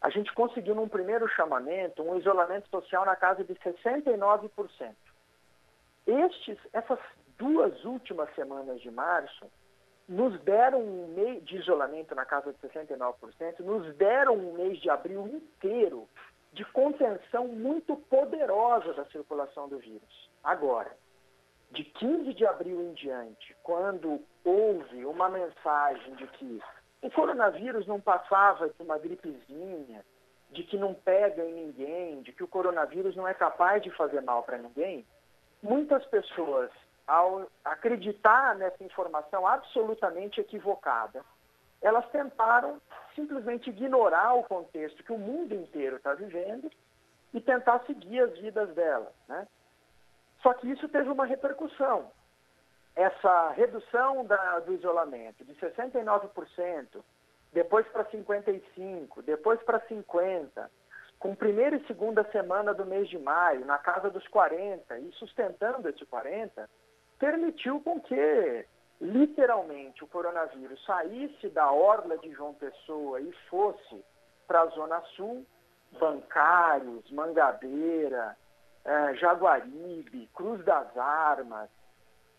a 0.00 0.08
gente 0.10 0.32
conseguiu, 0.32 0.74
num 0.74 0.88
primeiro 0.88 1.28
chamamento, 1.28 2.02
um 2.02 2.18
isolamento 2.18 2.68
social 2.70 3.04
na 3.04 3.14
casa 3.14 3.44
de 3.44 3.54
69%. 3.54 4.50
Estes, 6.10 6.58
essas 6.72 6.98
duas 7.38 7.84
últimas 7.84 8.34
semanas 8.34 8.80
de 8.80 8.90
março 8.90 9.46
nos 10.08 10.40
deram 10.40 10.80
um 10.80 11.06
mês 11.14 11.44
de 11.44 11.56
isolamento 11.56 12.16
na 12.16 12.24
casa 12.24 12.52
de 12.52 12.58
69%, 12.58 13.60
nos 13.60 13.94
deram 13.94 14.34
um 14.34 14.54
mês 14.54 14.80
de 14.80 14.90
abril 14.90 15.28
inteiro 15.28 16.08
de 16.52 16.64
contenção 16.72 17.46
muito 17.46 17.94
poderosa 17.96 18.92
da 18.94 19.04
circulação 19.04 19.68
do 19.68 19.78
vírus. 19.78 20.30
Agora, 20.42 20.90
de 21.70 21.84
15 21.84 22.34
de 22.34 22.44
abril 22.44 22.82
em 22.82 22.92
diante, 22.94 23.54
quando 23.62 24.20
houve 24.44 25.04
uma 25.04 25.28
mensagem 25.28 26.16
de 26.16 26.26
que 26.26 26.60
o 27.02 27.10
coronavírus 27.12 27.86
não 27.86 28.00
passava 28.00 28.68
de 28.68 28.82
uma 28.82 28.98
gripezinha, 28.98 30.04
de 30.50 30.64
que 30.64 30.76
não 30.76 30.92
pega 30.92 31.44
em 31.44 31.54
ninguém, 31.54 32.22
de 32.22 32.32
que 32.32 32.42
o 32.42 32.48
coronavírus 32.48 33.14
não 33.14 33.28
é 33.28 33.32
capaz 33.32 33.80
de 33.80 33.90
fazer 33.92 34.20
mal 34.22 34.42
para 34.42 34.58
ninguém, 34.58 35.06
muitas 35.62 36.04
pessoas, 36.06 36.70
ao 37.06 37.46
acreditar 37.64 38.54
nessa 38.56 38.82
informação 38.84 39.46
absolutamente 39.46 40.40
equivocada, 40.40 41.24
elas 41.82 42.08
tentaram 42.10 42.80
simplesmente 43.14 43.70
ignorar 43.70 44.34
o 44.34 44.44
contexto 44.44 45.02
que 45.02 45.12
o 45.12 45.18
mundo 45.18 45.54
inteiro 45.54 45.96
está 45.96 46.14
vivendo 46.14 46.70
e 47.32 47.40
tentar 47.40 47.80
seguir 47.86 48.20
as 48.20 48.38
vidas 48.38 48.74
delas. 48.74 49.12
Né? 49.28 49.46
Só 50.42 50.52
que 50.54 50.70
isso 50.70 50.88
teve 50.88 51.08
uma 51.08 51.24
repercussão. 51.24 52.10
Essa 52.94 53.50
redução 53.50 54.24
da, 54.24 54.58
do 54.60 54.74
isolamento 54.74 55.44
de 55.44 55.54
69%, 55.54 57.02
depois 57.52 57.86
para 57.88 58.04
55%, 58.04 59.22
depois 59.22 59.60
para 59.62 59.80
50%, 59.80 60.68
com 61.20 61.34
primeira 61.34 61.76
e 61.76 61.86
segunda 61.86 62.24
semana 62.32 62.72
do 62.72 62.86
mês 62.86 63.06
de 63.10 63.18
maio, 63.18 63.66
na 63.66 63.76
casa 63.76 64.08
dos 64.08 64.26
40%, 64.28 64.80
e 65.02 65.12
sustentando 65.12 65.86
esse 65.88 66.04
40%, 66.06 66.66
permitiu 67.18 67.78
com 67.80 68.00
que 68.00 68.66
literalmente 68.98 70.02
o 70.02 70.08
coronavírus 70.08 70.82
saísse 70.84 71.50
da 71.50 71.70
orla 71.70 72.16
de 72.18 72.32
João 72.32 72.54
Pessoa 72.54 73.20
e 73.20 73.30
fosse 73.50 74.02
para 74.48 74.62
a 74.62 74.66
Zona 74.68 75.00
Sul, 75.14 75.44
bancários, 75.98 77.10
Mangabeira, 77.10 78.34
eh, 78.84 79.14
Jaguaribe, 79.16 80.28
Cruz 80.34 80.64
das 80.64 80.96
Armas, 80.96 81.68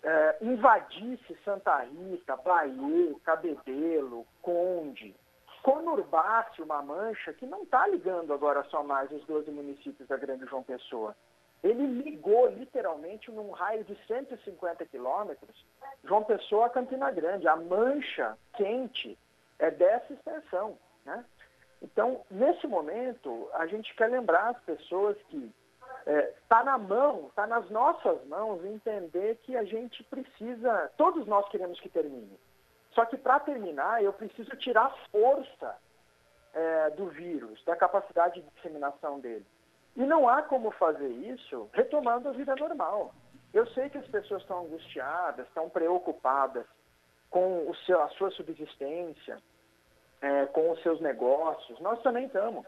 eh, 0.03 0.37
invadisse 0.41 1.37
Santa 1.45 1.77
Rita, 1.79 2.35
Bahia, 2.37 3.15
Cabedelo, 3.23 4.25
Conde, 4.41 5.15
conurbasse 5.63 6.61
uma 6.61 6.81
mancha 6.81 7.33
que 7.33 7.45
não 7.45 7.63
está 7.63 7.87
ligando 7.87 8.33
agora 8.33 8.63
só 8.65 8.83
mais 8.83 9.11
os 9.11 9.23
12 9.25 9.51
municípios 9.51 10.07
da 10.07 10.17
Grande 10.17 10.45
João 10.45 10.63
Pessoa, 10.63 11.15
ele 11.63 11.85
ligou 11.85 12.47
literalmente 12.47 13.29
num 13.31 13.51
raio 13.51 13.83
de 13.83 13.95
150 14.07 14.85
quilômetros 14.85 15.65
João 16.03 16.23
Pessoa 16.23 16.65
a 16.65 16.69
Campina 16.69 17.11
Grande. 17.11 17.47
A 17.47 17.55
mancha 17.55 18.37
quente 18.53 19.17
é 19.59 19.69
dessa 19.69 20.11
extensão. 20.11 20.77
Né? 21.05 21.23
Então, 21.81 22.21
nesse 22.29 22.65
momento, 22.67 23.49
a 23.53 23.67
gente 23.67 23.93
quer 23.95 24.07
lembrar 24.07 24.49
as 24.49 24.59
pessoas 24.63 25.15
que 25.29 25.51
está 25.99 26.11
é, 26.11 26.33
tá 26.49 26.63
na 26.63 26.77
mão, 26.77 27.27
está 27.27 27.45
nas 27.45 27.69
nossas 27.69 28.23
mãos 28.25 28.65
entender 28.65 29.37
que 29.43 29.55
a 29.55 29.63
gente 29.63 30.03
precisa, 30.05 30.91
todos 30.97 31.27
nós 31.27 31.47
queremos 31.49 31.79
que 31.79 31.89
termine. 31.89 32.39
Só 32.91 33.05
que 33.05 33.17
para 33.17 33.39
terminar, 33.39 34.03
eu 34.03 34.13
preciso 34.13 34.55
tirar 34.57 34.85
a 34.85 34.95
força 35.11 35.77
é, 36.53 36.89
do 36.91 37.07
vírus, 37.07 37.63
da 37.65 37.75
capacidade 37.75 38.41
de 38.41 38.49
disseminação 38.51 39.19
dele. 39.19 39.45
E 39.95 40.05
não 40.05 40.27
há 40.27 40.41
como 40.41 40.71
fazer 40.71 41.09
isso 41.09 41.69
retomando 41.73 42.29
a 42.29 42.31
vida 42.31 42.55
normal. 42.55 43.13
Eu 43.53 43.67
sei 43.67 43.89
que 43.89 43.97
as 43.97 44.07
pessoas 44.07 44.41
estão 44.41 44.65
angustiadas, 44.65 45.47
estão 45.47 45.69
preocupadas 45.69 46.65
com 47.29 47.69
o 47.69 47.75
seu, 47.85 48.01
a 48.01 48.09
sua 48.09 48.31
subsistência, 48.31 49.37
é, 50.21 50.45
com 50.47 50.71
os 50.71 50.81
seus 50.81 51.01
negócios. 51.01 51.79
Nós 51.79 52.01
também 52.01 52.25
estamos. 52.25 52.65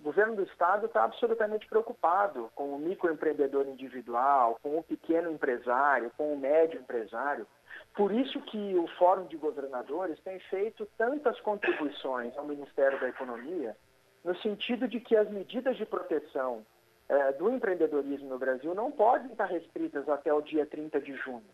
O 0.00 0.02
governo 0.02 0.34
do 0.34 0.44
Estado 0.44 0.86
está 0.86 1.04
absolutamente 1.04 1.66
preocupado 1.66 2.50
com 2.54 2.74
o 2.74 2.78
microempreendedor 2.78 3.68
individual, 3.68 4.58
com 4.62 4.78
o 4.78 4.82
pequeno 4.82 5.30
empresário, 5.30 6.10
com 6.16 6.32
o 6.32 6.38
médio 6.38 6.80
empresário. 6.80 7.46
Por 7.94 8.10
isso 8.10 8.40
que 8.40 8.74
o 8.76 8.86
Fórum 8.96 9.26
de 9.26 9.36
Governadores 9.36 10.18
tem 10.20 10.40
feito 10.40 10.88
tantas 10.96 11.38
contribuições 11.40 12.34
ao 12.38 12.46
Ministério 12.46 12.98
da 12.98 13.10
Economia 13.10 13.76
no 14.24 14.34
sentido 14.36 14.88
de 14.88 15.00
que 15.00 15.14
as 15.14 15.28
medidas 15.28 15.76
de 15.76 15.84
proteção 15.84 16.64
é, 17.06 17.32
do 17.32 17.50
empreendedorismo 17.50 18.30
no 18.30 18.38
Brasil 18.38 18.74
não 18.74 18.90
podem 18.90 19.30
estar 19.30 19.46
restritas 19.46 20.08
até 20.08 20.32
o 20.32 20.40
dia 20.40 20.64
30 20.64 20.98
de 20.98 21.14
junho, 21.16 21.44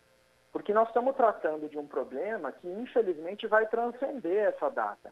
porque 0.53 0.73
nós 0.73 0.87
estamos 0.87 1.17
tratando 1.17 1.67
de 1.67 1.77
um 1.77 1.85
problema 1.85 2.53
que, 2.53 2.67
infelizmente, 2.69 3.45
vai 3.45 3.67
transcender 3.67 4.47
essa 4.47 4.69
data. 4.69 5.11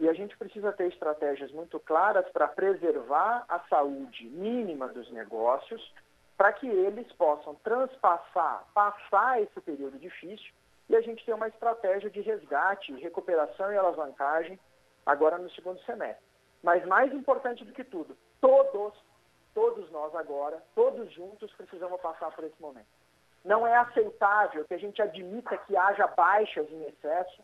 E 0.00 0.08
a 0.08 0.12
gente 0.12 0.36
precisa 0.36 0.72
ter 0.72 0.88
estratégias 0.88 1.52
muito 1.52 1.78
claras 1.78 2.26
para 2.30 2.48
preservar 2.48 3.44
a 3.48 3.60
saúde 3.68 4.26
mínima 4.26 4.88
dos 4.88 5.10
negócios, 5.12 5.92
para 6.36 6.52
que 6.52 6.66
eles 6.66 7.10
possam 7.12 7.54
transpassar, 7.56 8.64
passar 8.74 9.40
esse 9.40 9.60
período 9.60 9.98
difícil 9.98 10.52
e 10.88 10.96
a 10.96 11.00
gente 11.00 11.24
ter 11.24 11.32
uma 11.32 11.48
estratégia 11.48 12.10
de 12.10 12.20
resgate, 12.20 12.92
recuperação 12.94 13.72
e 13.72 13.76
alavancagem 13.76 14.58
agora 15.06 15.38
no 15.38 15.50
segundo 15.50 15.80
semestre. 15.82 16.24
Mas 16.62 16.84
mais 16.86 17.12
importante 17.12 17.64
do 17.64 17.72
que 17.72 17.84
tudo, 17.84 18.16
todos, 18.40 18.94
todos 19.54 19.90
nós 19.90 20.14
agora, 20.14 20.62
todos 20.74 21.12
juntos 21.12 21.52
precisamos 21.54 22.00
passar 22.00 22.30
por 22.32 22.44
esse 22.44 22.60
momento. 22.60 22.88
Não 23.44 23.66
é 23.66 23.76
aceitável 23.76 24.64
que 24.64 24.74
a 24.74 24.78
gente 24.78 25.00
admita 25.00 25.56
que 25.58 25.76
haja 25.76 26.06
baixas 26.08 26.66
em 26.70 26.84
excesso, 26.86 27.42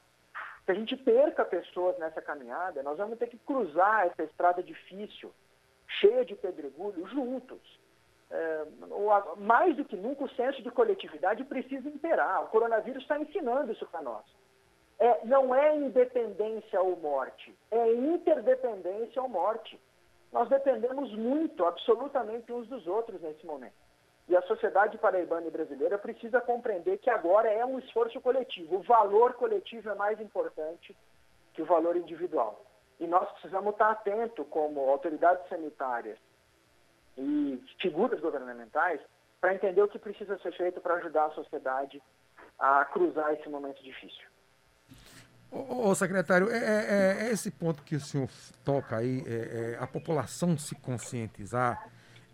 que 0.70 0.72
a 0.72 0.74
gente 0.74 0.96
perca 0.96 1.44
pessoas 1.44 1.98
nessa 1.98 2.22
caminhada. 2.22 2.82
Nós 2.82 2.96
vamos 2.96 3.18
ter 3.18 3.26
que 3.26 3.38
cruzar 3.38 4.06
essa 4.06 4.22
estrada 4.22 4.62
difícil, 4.62 5.32
cheia 6.00 6.24
de 6.24 6.36
pedregulho, 6.36 7.06
juntos. 7.08 7.58
É, 8.30 8.64
mais 9.38 9.76
do 9.76 9.84
que 9.84 9.96
nunca, 9.96 10.24
o 10.24 10.30
senso 10.30 10.62
de 10.62 10.70
coletividade 10.70 11.42
precisa 11.44 11.88
imperar. 11.88 12.44
O 12.44 12.48
coronavírus 12.48 13.02
está 13.02 13.18
ensinando 13.18 13.72
isso 13.72 13.84
para 13.86 14.00
nós. 14.00 14.24
É, 15.00 15.24
não 15.24 15.52
é 15.52 15.76
independência 15.76 16.80
ou 16.80 16.94
morte, 16.96 17.52
é 17.70 17.92
interdependência 17.94 19.20
ou 19.20 19.28
morte. 19.28 19.80
Nós 20.30 20.48
dependemos 20.48 21.12
muito, 21.16 21.64
absolutamente, 21.64 22.52
uns 22.52 22.68
dos 22.68 22.86
outros 22.86 23.20
nesse 23.20 23.44
momento. 23.44 23.79
E 24.30 24.36
a 24.36 24.42
sociedade 24.42 24.96
paraibana 24.96 25.48
e 25.48 25.50
brasileira 25.50 25.98
precisa 25.98 26.40
compreender 26.40 26.98
que 26.98 27.10
agora 27.10 27.50
é 27.50 27.66
um 27.66 27.80
esforço 27.80 28.20
coletivo. 28.20 28.76
O 28.76 28.82
valor 28.82 29.32
coletivo 29.32 29.90
é 29.90 29.94
mais 29.96 30.20
importante 30.20 30.96
que 31.52 31.60
o 31.60 31.66
valor 31.66 31.96
individual. 31.96 32.64
E 33.00 33.08
nós 33.08 33.28
precisamos 33.32 33.72
estar 33.72 33.90
atentos, 33.90 34.46
como 34.48 34.88
autoridades 34.88 35.48
sanitárias 35.48 36.16
e 37.18 37.60
figuras 37.82 38.20
governamentais, 38.20 39.00
para 39.40 39.52
entender 39.52 39.82
o 39.82 39.88
que 39.88 39.98
precisa 39.98 40.38
ser 40.38 40.56
feito 40.56 40.80
para 40.80 40.94
ajudar 40.94 41.24
a 41.24 41.30
sociedade 41.30 42.00
a 42.56 42.84
cruzar 42.84 43.32
esse 43.32 43.48
momento 43.48 43.82
difícil. 43.82 44.28
Ô, 45.50 45.92
secretário, 45.96 46.48
é, 46.52 46.56
é, 46.56 47.26
é, 47.26 47.30
esse 47.32 47.50
ponto 47.50 47.82
que 47.82 47.96
o 47.96 48.00
senhor 48.00 48.28
toca 48.64 48.98
aí, 48.98 49.24
é, 49.26 49.72
é 49.72 49.82
a 49.82 49.88
população 49.88 50.56
se 50.56 50.76
conscientizar 50.76 51.84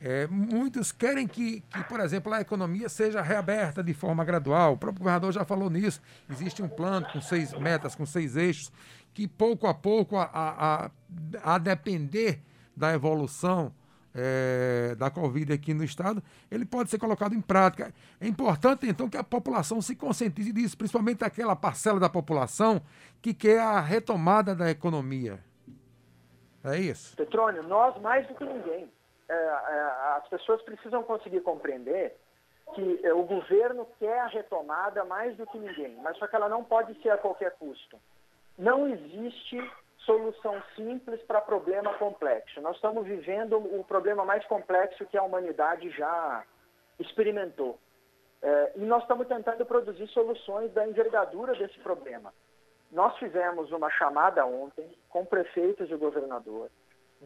é, 0.00 0.26
muitos 0.26 0.92
querem 0.92 1.26
que, 1.26 1.60
que, 1.60 1.84
por 1.84 2.00
exemplo, 2.00 2.32
a 2.32 2.40
economia 2.40 2.88
seja 2.88 3.22
reaberta 3.22 3.82
de 3.82 3.94
forma 3.94 4.24
gradual. 4.24 4.74
O 4.74 4.76
próprio 4.76 5.00
governador 5.00 5.32
já 5.32 5.44
falou 5.44 5.70
nisso. 5.70 6.02
Existe 6.30 6.62
um 6.62 6.68
plano 6.68 7.06
com 7.12 7.20
seis 7.20 7.52
metas, 7.52 7.94
com 7.94 8.04
seis 8.04 8.36
eixos, 8.36 8.70
que 9.14 9.26
pouco 9.26 9.66
a 9.66 9.74
pouco, 9.74 10.16
a, 10.16 10.28
a, 10.32 10.90
a 11.42 11.58
depender 11.58 12.40
da 12.76 12.92
evolução 12.92 13.72
é, 14.14 14.94
da 14.96 15.10
Covid 15.10 15.52
aqui 15.52 15.72
no 15.72 15.84
Estado, 15.84 16.22
ele 16.50 16.66
pode 16.66 16.90
ser 16.90 16.98
colocado 16.98 17.34
em 17.34 17.40
prática. 17.40 17.92
É 18.20 18.28
importante, 18.28 18.86
então, 18.86 19.08
que 19.08 19.16
a 19.16 19.24
população 19.24 19.80
se 19.80 19.96
conscientize 19.96 20.52
disso, 20.52 20.76
principalmente 20.76 21.24
aquela 21.24 21.56
parcela 21.56 21.98
da 21.98 22.08
população 22.08 22.82
que 23.22 23.32
quer 23.32 23.60
a 23.60 23.80
retomada 23.80 24.54
da 24.54 24.70
economia. 24.70 25.38
É 26.62 26.78
isso? 26.78 27.16
Petrônio, 27.16 27.62
nós 27.62 28.00
mais 28.02 28.26
do 28.26 28.34
que 28.34 28.44
ninguém 28.44 28.90
as 29.28 30.28
pessoas 30.28 30.62
precisam 30.62 31.02
conseguir 31.02 31.40
compreender 31.40 32.16
que 32.74 33.00
é, 33.04 33.12
o 33.12 33.22
governo 33.22 33.86
quer 33.98 34.18
a 34.20 34.26
retomada 34.26 35.04
mais 35.04 35.36
do 35.36 35.46
que 35.46 35.58
ninguém, 35.58 35.96
mas 36.02 36.16
só 36.18 36.26
que 36.26 36.34
ela 36.34 36.48
não 36.48 36.64
pode 36.64 37.00
ser 37.00 37.10
a 37.10 37.18
qualquer 37.18 37.52
custo. 37.52 37.98
Não 38.58 38.88
existe 38.88 39.58
solução 39.98 40.62
simples 40.74 41.20
para 41.22 41.40
problema 41.40 41.94
complexo. 41.94 42.60
Nós 42.60 42.76
estamos 42.76 43.06
vivendo 43.06 43.56
o 43.56 43.84
problema 43.84 44.24
mais 44.24 44.44
complexo 44.46 45.06
que 45.06 45.16
a 45.16 45.22
humanidade 45.22 45.90
já 45.90 46.44
experimentou. 46.98 47.78
É, 48.42 48.72
e 48.76 48.80
nós 48.80 49.02
estamos 49.02 49.26
tentando 49.26 49.64
produzir 49.64 50.06
soluções 50.08 50.72
da 50.72 50.86
envergadura 50.86 51.54
desse 51.54 51.78
problema. 51.80 52.32
Nós 52.92 53.16
fizemos 53.18 53.72
uma 53.72 53.90
chamada 53.90 54.46
ontem 54.46 54.88
com 55.08 55.24
prefeitos 55.24 55.90
e 55.90 55.96
governador 55.96 56.70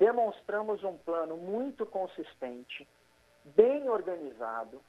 demonstramos 0.00 0.82
um 0.82 0.96
plano 0.96 1.36
muito 1.36 1.84
consistente, 1.84 2.88
bem 3.54 3.86
organizado, 3.90 4.80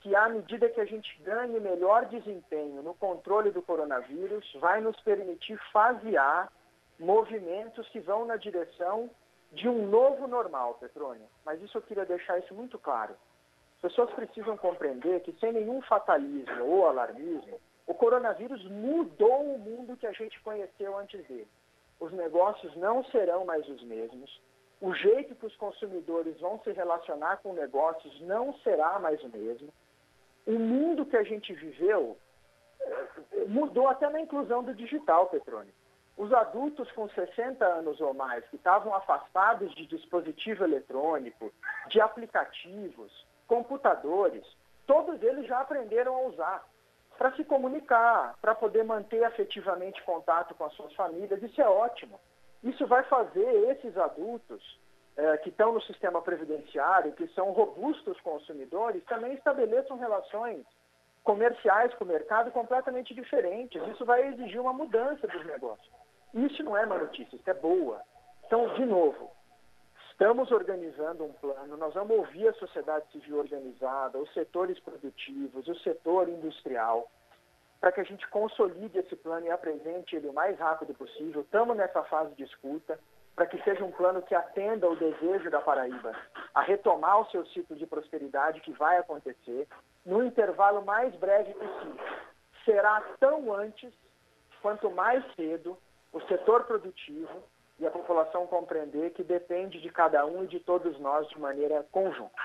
que 0.00 0.14
à 0.14 0.28
medida 0.28 0.68
que 0.68 0.80
a 0.80 0.84
gente 0.84 1.10
ganhe 1.22 1.58
melhor 1.58 2.04
desempenho 2.04 2.82
no 2.82 2.94
controle 2.94 3.50
do 3.50 3.62
coronavírus, 3.62 4.46
vai 4.60 4.82
nos 4.82 5.00
permitir 5.00 5.58
fasear 5.72 6.52
movimentos 7.00 7.88
que 7.88 7.98
vão 7.98 8.26
na 8.26 8.36
direção 8.36 9.08
de 9.52 9.66
um 9.66 9.86
novo 9.86 10.28
normal, 10.28 10.74
Petrônio. 10.74 11.26
Mas 11.46 11.62
isso 11.62 11.78
eu 11.78 11.82
queria 11.82 12.04
deixar 12.04 12.38
isso 12.38 12.54
muito 12.54 12.78
claro. 12.78 13.16
As 13.76 13.80
pessoas 13.80 14.10
precisam 14.10 14.56
compreender 14.58 15.20
que 15.20 15.32
sem 15.40 15.52
nenhum 15.52 15.80
fatalismo 15.80 16.66
ou 16.66 16.86
alarmismo, 16.86 17.58
o 17.86 17.94
coronavírus 17.94 18.62
mudou 18.70 19.54
o 19.54 19.58
mundo 19.58 19.96
que 19.96 20.06
a 20.06 20.12
gente 20.12 20.38
conheceu 20.42 20.98
antes 20.98 21.26
dele. 21.26 21.48
Os 21.98 22.12
negócios 22.12 22.76
não 22.76 23.02
serão 23.04 23.46
mais 23.46 23.66
os 23.66 23.82
mesmos 23.84 24.30
o 24.80 24.94
jeito 24.94 25.34
que 25.34 25.46
os 25.46 25.56
consumidores 25.56 26.38
vão 26.40 26.60
se 26.60 26.70
relacionar 26.72 27.38
com 27.38 27.52
negócios 27.52 28.20
não 28.20 28.54
será 28.58 28.98
mais 28.98 29.22
o 29.22 29.28
mesmo. 29.28 29.72
O 30.46 30.52
mundo 30.52 31.04
que 31.04 31.16
a 31.16 31.24
gente 31.24 31.52
viveu 31.52 32.16
eh, 32.80 33.44
mudou 33.48 33.88
até 33.88 34.08
na 34.08 34.20
inclusão 34.20 34.62
do 34.62 34.74
digital, 34.74 35.26
Petrônio. 35.26 35.72
Os 36.16 36.32
adultos 36.32 36.90
com 36.92 37.08
60 37.08 37.64
anos 37.64 38.00
ou 38.00 38.14
mais 38.14 38.44
que 38.48 38.56
estavam 38.56 38.94
afastados 38.94 39.74
de 39.74 39.86
dispositivo 39.86 40.64
eletrônico, 40.64 41.52
de 41.88 42.00
aplicativos, 42.00 43.26
computadores, 43.46 44.44
todos 44.86 45.22
eles 45.22 45.46
já 45.46 45.60
aprenderam 45.60 46.16
a 46.16 46.22
usar 46.22 46.64
para 47.16 47.32
se 47.32 47.44
comunicar, 47.44 48.36
para 48.40 48.54
poder 48.54 48.84
manter 48.84 49.24
afetivamente 49.24 50.02
contato 50.04 50.54
com 50.54 50.64
as 50.64 50.72
suas 50.74 50.92
famílias. 50.94 51.42
Isso 51.42 51.60
é 51.60 51.68
ótimo. 51.68 52.18
Isso 52.62 52.86
vai 52.86 53.02
fazer 53.04 53.48
esses 53.70 53.96
adultos 53.96 54.62
é, 55.16 55.36
que 55.38 55.48
estão 55.48 55.72
no 55.72 55.82
sistema 55.82 56.22
previdenciário, 56.22 57.12
que 57.12 57.26
são 57.28 57.52
robustos 57.52 58.20
consumidores, 58.20 59.04
também 59.04 59.34
estabeleçam 59.34 59.98
relações 59.98 60.64
comerciais 61.22 61.92
com 61.94 62.04
o 62.04 62.08
mercado 62.08 62.50
completamente 62.50 63.14
diferentes. 63.14 63.82
Isso 63.88 64.04
vai 64.04 64.28
exigir 64.28 64.60
uma 64.60 64.72
mudança 64.72 65.26
dos 65.26 65.44
negócios. 65.44 65.90
Isso 66.34 66.62
não 66.62 66.76
é 66.76 66.84
uma 66.84 66.98
notícia, 66.98 67.36
isso 67.36 67.50
é 67.50 67.54
boa. 67.54 68.00
Então, 68.46 68.74
de 68.74 68.84
novo, 68.84 69.30
estamos 70.10 70.50
organizando 70.50 71.24
um 71.24 71.32
plano, 71.34 71.76
nós 71.76 71.94
vamos 71.94 72.16
ouvir 72.16 72.48
a 72.48 72.54
sociedade 72.54 73.10
civil 73.12 73.38
organizada, 73.38 74.18
os 74.18 74.32
setores 74.32 74.78
produtivos, 74.80 75.68
o 75.68 75.74
setor 75.76 76.28
industrial, 76.28 77.10
para 77.80 77.92
que 77.92 78.00
a 78.00 78.04
gente 78.04 78.26
consolide 78.28 78.98
esse 78.98 79.14
plano 79.16 79.46
e 79.46 79.50
apresente 79.50 80.16
ele 80.16 80.28
o 80.28 80.32
mais 80.32 80.58
rápido 80.58 80.94
possível. 80.94 81.42
Estamos 81.42 81.76
nessa 81.76 82.02
fase 82.04 82.34
de 82.34 82.44
escuta, 82.44 82.98
para 83.34 83.46
que 83.46 83.62
seja 83.62 83.84
um 83.84 83.92
plano 83.92 84.20
que 84.22 84.34
atenda 84.34 84.88
o 84.88 84.96
desejo 84.96 85.48
da 85.48 85.60
Paraíba 85.60 86.12
a 86.52 86.60
retomar 86.60 87.20
o 87.20 87.30
seu 87.30 87.46
ciclo 87.46 87.76
de 87.76 87.86
prosperidade 87.86 88.60
que 88.60 88.72
vai 88.72 88.98
acontecer 88.98 89.68
no 90.04 90.24
intervalo 90.24 90.84
mais 90.84 91.14
breve 91.14 91.54
possível. 91.54 92.04
Será 92.64 93.00
tão 93.20 93.54
antes 93.54 93.92
quanto 94.60 94.90
mais 94.90 95.24
cedo 95.36 95.78
o 96.12 96.20
setor 96.22 96.64
produtivo 96.64 97.44
e 97.78 97.86
a 97.86 97.90
população 97.92 98.44
compreender 98.48 99.10
que 99.10 99.22
depende 99.22 99.80
de 99.80 99.88
cada 99.90 100.26
um 100.26 100.42
e 100.42 100.48
de 100.48 100.58
todos 100.58 100.98
nós 100.98 101.28
de 101.28 101.38
maneira 101.38 101.86
conjunta. 101.92 102.42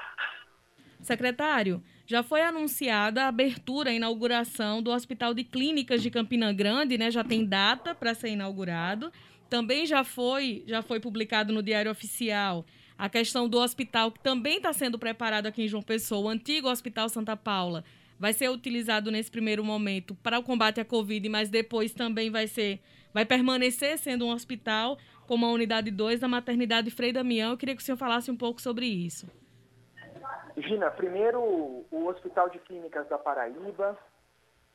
Secretário, 1.01 1.81
já 2.05 2.21
foi 2.21 2.41
anunciada 2.41 3.23
a 3.23 3.27
abertura, 3.27 3.89
a 3.89 3.93
inauguração 3.93 4.81
do 4.81 4.91
Hospital 4.91 5.33
de 5.33 5.43
Clínicas 5.43 6.01
de 6.01 6.09
Campina 6.09 6.51
Grande, 6.51 6.97
né? 6.97 7.09
Já 7.09 7.23
tem 7.23 7.45
data 7.45 7.95
para 7.95 8.13
ser 8.13 8.29
inaugurado. 8.29 9.11
Também 9.49 9.85
já 9.85 10.03
foi, 10.03 10.63
já 10.67 10.81
foi 10.81 10.99
publicado 10.99 11.53
no 11.53 11.63
Diário 11.63 11.91
Oficial 11.91 12.65
a 12.97 13.09
questão 13.09 13.49
do 13.49 13.57
hospital 13.57 14.11
que 14.11 14.19
também 14.19 14.57
está 14.57 14.71
sendo 14.71 14.99
preparado 14.99 15.47
aqui 15.47 15.63
em 15.63 15.67
João 15.67 15.83
Pessoa, 15.83 16.25
o 16.25 16.29
antigo 16.29 16.69
Hospital 16.69 17.09
Santa 17.09 17.35
Paula. 17.35 17.83
Vai 18.19 18.33
ser 18.33 18.49
utilizado 18.49 19.11
nesse 19.11 19.31
primeiro 19.31 19.63
momento 19.63 20.15
para 20.15 20.39
o 20.39 20.43
combate 20.43 20.79
à 20.79 20.85
Covid, 20.85 21.27
mas 21.27 21.49
depois 21.49 21.93
também 21.93 22.29
vai 22.29 22.47
ser, 22.47 22.79
vai 23.13 23.25
permanecer 23.25 23.97
sendo 23.97 24.25
um 24.25 24.31
hospital 24.31 24.97
como 25.27 25.45
a 25.45 25.51
unidade 25.51 25.89
2 25.89 26.19
da 26.19 26.27
maternidade 26.27 26.91
Frei 26.91 27.11
Damião. 27.11 27.51
Eu 27.51 27.57
queria 27.57 27.75
que 27.75 27.81
o 27.81 27.85
senhor 27.85 27.97
falasse 27.97 28.29
um 28.29 28.37
pouco 28.37 28.61
sobre 28.61 28.85
isso. 28.85 29.27
Gina, 30.57 30.91
primeiro 30.91 31.41
o 31.41 32.05
Hospital 32.07 32.49
de 32.49 32.59
Clínicas 32.59 33.07
da 33.07 33.17
Paraíba, 33.17 33.97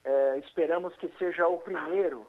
é, 0.04 0.38
esperamos 0.38 0.94
que 0.96 1.08
seja 1.18 1.46
o 1.46 1.58
primeiro 1.58 2.26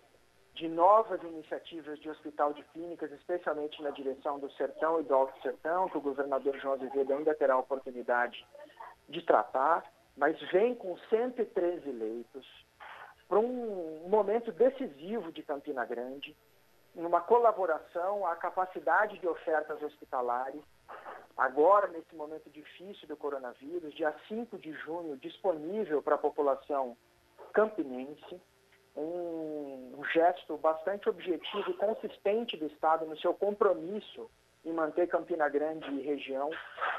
de 0.53 0.67
novas 0.67 1.21
iniciativas 1.23 1.97
de 1.99 2.09
hospital 2.09 2.53
de 2.53 2.61
clínicas, 2.65 3.11
especialmente 3.11 3.81
na 3.81 3.89
direção 3.89 4.39
do 4.39 4.51
Sertão 4.51 4.99
e 4.99 5.03
do 5.03 5.15
Alto 5.15 5.41
Sertão, 5.41 5.89
que 5.89 5.97
o 5.97 6.01
governador 6.01 6.59
João 6.59 6.75
Azevedo 6.75 7.13
ainda 7.13 7.33
terá 7.33 7.55
a 7.55 7.59
oportunidade 7.59 8.45
de 9.07 9.21
tratar, 9.23 9.83
mas 10.15 10.39
vem 10.51 10.75
com 10.75 10.95
113 11.09 11.89
leitos 11.91 12.45
para 13.27 13.39
um 13.39 14.07
momento 14.09 14.51
decisivo 14.51 15.31
de 15.31 15.41
Campina 15.41 15.85
Grande, 15.85 16.35
numa 16.93 17.21
colaboração, 17.21 18.27
a 18.27 18.35
capacidade 18.35 19.17
de 19.17 19.27
ofertas 19.27 19.81
hospitalares 19.81 20.61
agora, 21.39 21.87
nesse 21.87 22.15
momento 22.15 22.49
difícil 22.49 23.07
do 23.07 23.17
coronavírus, 23.17 23.93
dia 23.93 24.13
5 24.27 24.57
de 24.57 24.71
junho, 24.73 25.17
disponível 25.17 26.01
para 26.01 26.15
a 26.15 26.19
população 26.19 26.95
campinense, 27.53 28.41
um, 28.95 30.01
gesto 30.11 30.57
bastante 30.57 31.09
objetivo 31.09 31.71
e 31.71 31.73
consistente 31.75 32.57
do 32.57 32.65
Estado 32.65 33.05
no 33.05 33.17
seu 33.17 33.33
compromisso 33.33 34.29
em 34.65 34.73
manter 34.73 35.07
Campina 35.07 35.47
Grande 35.47 35.89
e 35.89 36.01
região 36.01 36.49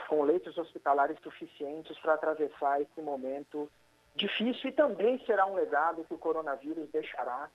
com 0.08 0.22
leitos 0.22 0.56
hospitalares 0.56 1.18
suficientes 1.22 1.98
para 1.98 2.14
atravessar 2.14 2.80
esse 2.80 3.00
momento 3.00 3.70
difícil 4.14 4.70
e 4.70 4.72
também 4.72 5.18
será 5.24 5.46
um 5.46 5.54
legado 5.54 6.04
que 6.04 6.14
o 6.14 6.18
coronavírus 6.18 6.88
deixará, 6.90 7.50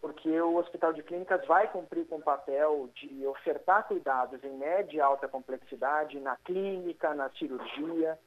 porque 0.00 0.40
o 0.40 0.56
Hospital 0.56 0.92
de 0.92 1.02
Clínicas 1.02 1.44
vai 1.46 1.70
cumprir 1.70 2.06
com 2.06 2.16
o 2.16 2.22
papel 2.22 2.88
de 2.94 3.26
ofertar 3.26 3.86
cuidados 3.86 4.42
em 4.44 4.56
média 4.56 4.96
e 4.96 5.00
alta 5.00 5.26
complexidade 5.26 6.18
na 6.20 6.36
clínica, 6.36 7.14
na 7.14 7.30
cirurgia 7.30 8.18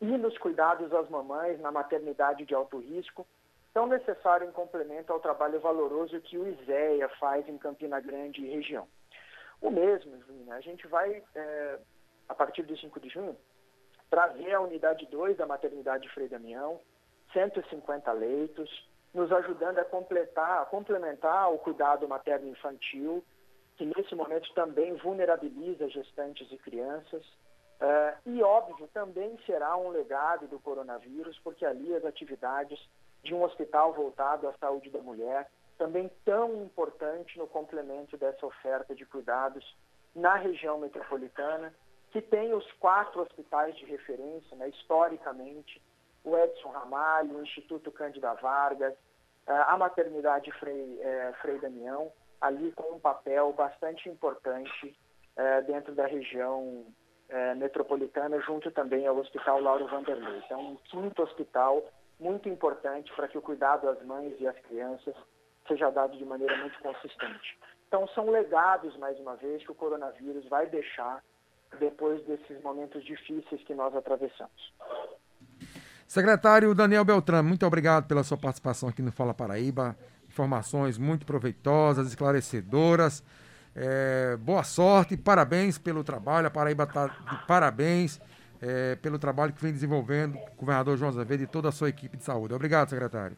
e 0.00 0.06
nos 0.06 0.36
cuidados 0.38 0.92
às 0.92 1.08
mamães, 1.08 1.60
na 1.60 1.72
maternidade 1.72 2.44
de 2.44 2.54
alto 2.54 2.78
risco, 2.78 3.26
tão 3.72 3.86
necessário 3.86 4.48
em 4.48 4.52
complemento 4.52 5.12
ao 5.12 5.20
trabalho 5.20 5.60
valoroso 5.60 6.20
que 6.20 6.38
o 6.38 6.46
ISEA 6.48 7.08
faz 7.20 7.48
em 7.48 7.58
Campina 7.58 8.00
Grande 8.00 8.42
e 8.42 8.50
região. 8.50 8.86
O 9.60 9.70
mesmo, 9.70 10.12
a 10.50 10.60
gente 10.60 10.86
vai, 10.86 11.22
é, 11.34 11.78
a 12.28 12.34
partir 12.34 12.62
de 12.64 12.78
5 12.78 13.00
de 13.00 13.08
junho, 13.08 13.36
trazer 14.10 14.54
a 14.54 14.60
unidade 14.60 15.06
2 15.06 15.36
da 15.36 15.46
maternidade 15.46 16.08
Frei 16.10 16.28
Damião, 16.28 16.80
150 17.32 18.12
leitos, 18.12 18.88
nos 19.16 19.32
ajudando 19.32 19.78
a 19.78 19.84
completar, 19.84 20.60
a 20.60 20.66
complementar 20.66 21.50
o 21.50 21.56
cuidado 21.58 22.06
materno-infantil, 22.06 23.24
que 23.78 23.86
nesse 23.86 24.14
momento 24.14 24.52
também 24.52 24.94
vulnerabiliza 24.96 25.88
gestantes 25.88 26.46
e 26.52 26.58
crianças. 26.58 27.24
Uh, 27.80 28.12
e, 28.26 28.42
óbvio, 28.42 28.86
também 28.92 29.38
será 29.46 29.74
um 29.78 29.88
legado 29.88 30.46
do 30.48 30.60
coronavírus, 30.60 31.38
porque 31.42 31.64
ali 31.64 31.94
as 31.94 32.04
atividades 32.04 32.78
de 33.24 33.34
um 33.34 33.42
hospital 33.42 33.94
voltado 33.94 34.46
à 34.48 34.52
saúde 34.58 34.90
da 34.90 35.00
mulher, 35.00 35.50
também 35.78 36.10
tão 36.22 36.62
importante 36.62 37.38
no 37.38 37.46
complemento 37.46 38.18
dessa 38.18 38.44
oferta 38.44 38.94
de 38.94 39.06
cuidados 39.06 39.64
na 40.14 40.34
região 40.34 40.78
metropolitana, 40.78 41.74
que 42.10 42.20
tem 42.20 42.52
os 42.52 42.70
quatro 42.72 43.22
hospitais 43.22 43.74
de 43.76 43.86
referência, 43.86 44.54
né, 44.56 44.68
historicamente, 44.68 45.80
o 46.22 46.36
Edson 46.36 46.68
Ramalho, 46.68 47.38
o 47.38 47.42
Instituto 47.42 47.90
Cândida 47.90 48.34
Vargas, 48.34 48.94
a 49.46 49.76
maternidade 49.76 50.50
Frei, 50.52 50.98
é, 51.00 51.32
Frei 51.40 51.58
Damião, 51.58 52.10
ali 52.40 52.72
com 52.72 52.94
um 52.94 52.98
papel 52.98 53.52
bastante 53.52 54.08
importante 54.08 54.96
é, 55.36 55.62
dentro 55.62 55.94
da 55.94 56.06
região 56.06 56.84
é, 57.28 57.54
metropolitana, 57.54 58.40
junto 58.40 58.70
também 58.70 59.06
ao 59.06 59.16
Hospital 59.16 59.60
Lauro 59.60 59.86
Vanderlei. 59.86 60.42
Então, 60.44 60.60
um 60.60 60.76
quinto 60.76 61.22
hospital 61.22 61.82
muito 62.18 62.48
importante 62.48 63.12
para 63.14 63.28
que 63.28 63.38
o 63.38 63.42
cuidado 63.42 63.88
às 63.88 64.02
mães 64.04 64.34
e 64.40 64.46
às 64.46 64.58
crianças 64.60 65.14
seja 65.68 65.90
dado 65.90 66.16
de 66.16 66.24
maneira 66.24 66.56
muito 66.58 66.78
consistente. 66.80 67.58
Então, 67.88 68.06
são 68.08 68.30
legados, 68.30 68.96
mais 68.96 69.18
uma 69.18 69.36
vez, 69.36 69.62
que 69.62 69.72
o 69.72 69.74
coronavírus 69.74 70.48
vai 70.48 70.66
deixar 70.66 71.22
depois 71.78 72.22
desses 72.24 72.60
momentos 72.62 73.04
difíceis 73.04 73.62
que 73.64 73.74
nós 73.74 73.94
atravessamos. 73.94 74.72
Secretário 76.06 76.72
Daniel 76.72 77.04
Beltrán, 77.04 77.42
muito 77.42 77.66
obrigado 77.66 78.06
pela 78.06 78.22
sua 78.22 78.38
participação 78.38 78.88
aqui 78.88 79.02
no 79.02 79.10
Fala 79.10 79.34
Paraíba. 79.34 79.96
Informações 80.28 80.96
muito 80.96 81.26
proveitosas, 81.26 82.06
esclarecedoras. 82.06 83.24
É, 83.74 84.36
boa 84.36 84.62
sorte, 84.62 85.16
parabéns 85.16 85.78
pelo 85.78 86.04
trabalho. 86.04 86.46
A 86.46 86.50
Paraíba 86.50 86.84
está 86.84 87.08
de 87.08 87.46
parabéns 87.46 88.20
é, 88.62 88.94
pelo 88.96 89.18
trabalho 89.18 89.52
que 89.52 89.60
vem 89.60 89.72
desenvolvendo 89.72 90.36
o 90.36 90.60
governador 90.60 90.96
João 90.96 91.10
Azevedo 91.10 91.42
e 91.42 91.46
toda 91.46 91.70
a 91.70 91.72
sua 91.72 91.88
equipe 91.88 92.16
de 92.16 92.22
saúde. 92.22 92.54
Obrigado, 92.54 92.88
secretário. 92.88 93.36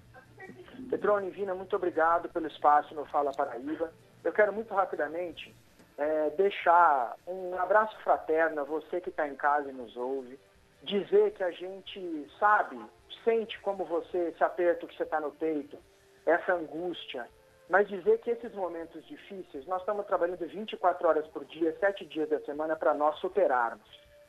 Petrone 0.90 1.31
Vina, 1.31 1.54
muito 1.54 1.74
obrigado 1.74 2.28
pelo 2.28 2.46
espaço 2.46 2.94
no 2.94 3.07
Fala 3.07 3.33
Paraíba. 3.33 3.90
Eu 4.22 4.33
quero 4.33 4.52
muito 4.52 4.74
rapidamente 4.74 5.54
é, 5.96 6.31
deixar 6.37 7.16
um 7.26 7.59
abraço 7.59 7.96
fraterno 8.04 8.61
a 8.61 8.64
você 8.64 9.00
que 9.00 9.09
está 9.09 9.26
em 9.26 9.35
casa 9.35 9.70
e 9.70 9.72
nos 9.72 9.96
ouve 9.96 10.38
dizer 10.82 11.32
que 11.32 11.42
a 11.42 11.50
gente 11.50 12.30
sabe, 12.38 12.78
sente 13.24 13.58
como 13.60 13.84
você, 13.84 14.28
esse 14.28 14.42
aperto 14.42 14.86
que 14.86 14.96
você 14.96 15.02
está 15.02 15.20
no 15.20 15.32
peito, 15.32 15.78
essa 16.24 16.54
angústia, 16.54 17.28
mas 17.68 17.88
dizer 17.88 18.18
que 18.20 18.30
esses 18.30 18.52
momentos 18.54 19.06
difíceis, 19.06 19.66
nós 19.66 19.80
estamos 19.80 20.06
trabalhando 20.06 20.46
24 20.46 21.06
horas 21.06 21.26
por 21.28 21.44
dia, 21.44 21.76
7 21.78 22.04
dias 22.06 22.28
da 22.28 22.40
semana 22.40 22.76
para 22.76 22.94
nós 22.94 23.18
superarmos. 23.18 23.86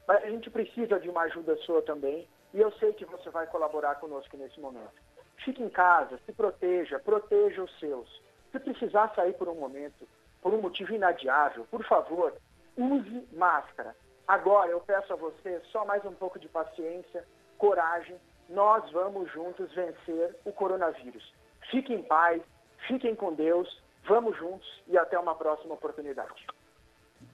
Mas 0.07 0.23
a 0.23 0.29
gente 0.29 0.49
precisa 0.49 0.99
de 0.99 1.09
uma 1.09 1.21
ajuda 1.21 1.55
sua 1.57 1.81
também, 1.81 2.27
e 2.53 2.59
eu 2.59 2.71
sei 2.73 2.93
que 2.93 3.05
você 3.05 3.29
vai 3.29 3.47
colaborar 3.47 3.95
conosco 3.95 4.35
nesse 4.35 4.59
momento. 4.59 4.91
Fique 5.37 5.63
em 5.63 5.69
casa, 5.69 6.19
se 6.25 6.33
proteja, 6.33 6.99
proteja 6.99 7.63
os 7.63 7.79
seus. 7.79 8.21
Se 8.51 8.59
precisar 8.59 9.13
sair 9.15 9.33
por 9.33 9.47
um 9.47 9.55
momento, 9.55 10.07
por 10.41 10.53
um 10.53 10.61
motivo 10.61 10.93
inadiável, 10.93 11.65
por 11.69 11.85
favor, 11.85 12.33
use 12.75 13.27
máscara. 13.31 13.95
Agora 14.29 14.69
eu 14.69 14.79
peço 14.79 15.11
a 15.11 15.15
você 15.15 15.59
só 15.71 15.83
mais 15.83 16.05
um 16.05 16.13
pouco 16.13 16.37
de 16.37 16.47
paciência, 16.47 17.25
coragem. 17.57 18.15
Nós 18.47 18.89
vamos 18.91 19.31
juntos 19.31 19.73
vencer 19.73 20.35
o 20.45 20.53
coronavírus. 20.53 21.33
Fiquem 21.71 21.97
em 21.97 22.03
paz, 22.03 22.39
fiquem 22.87 23.15
com 23.15 23.33
Deus, 23.33 23.81
vamos 24.07 24.37
juntos 24.37 24.83
e 24.87 24.95
até 24.99 25.17
uma 25.17 25.33
próxima 25.33 25.73
oportunidade. 25.73 26.45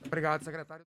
Obrigado, 0.06 0.44
secretário. 0.44 0.84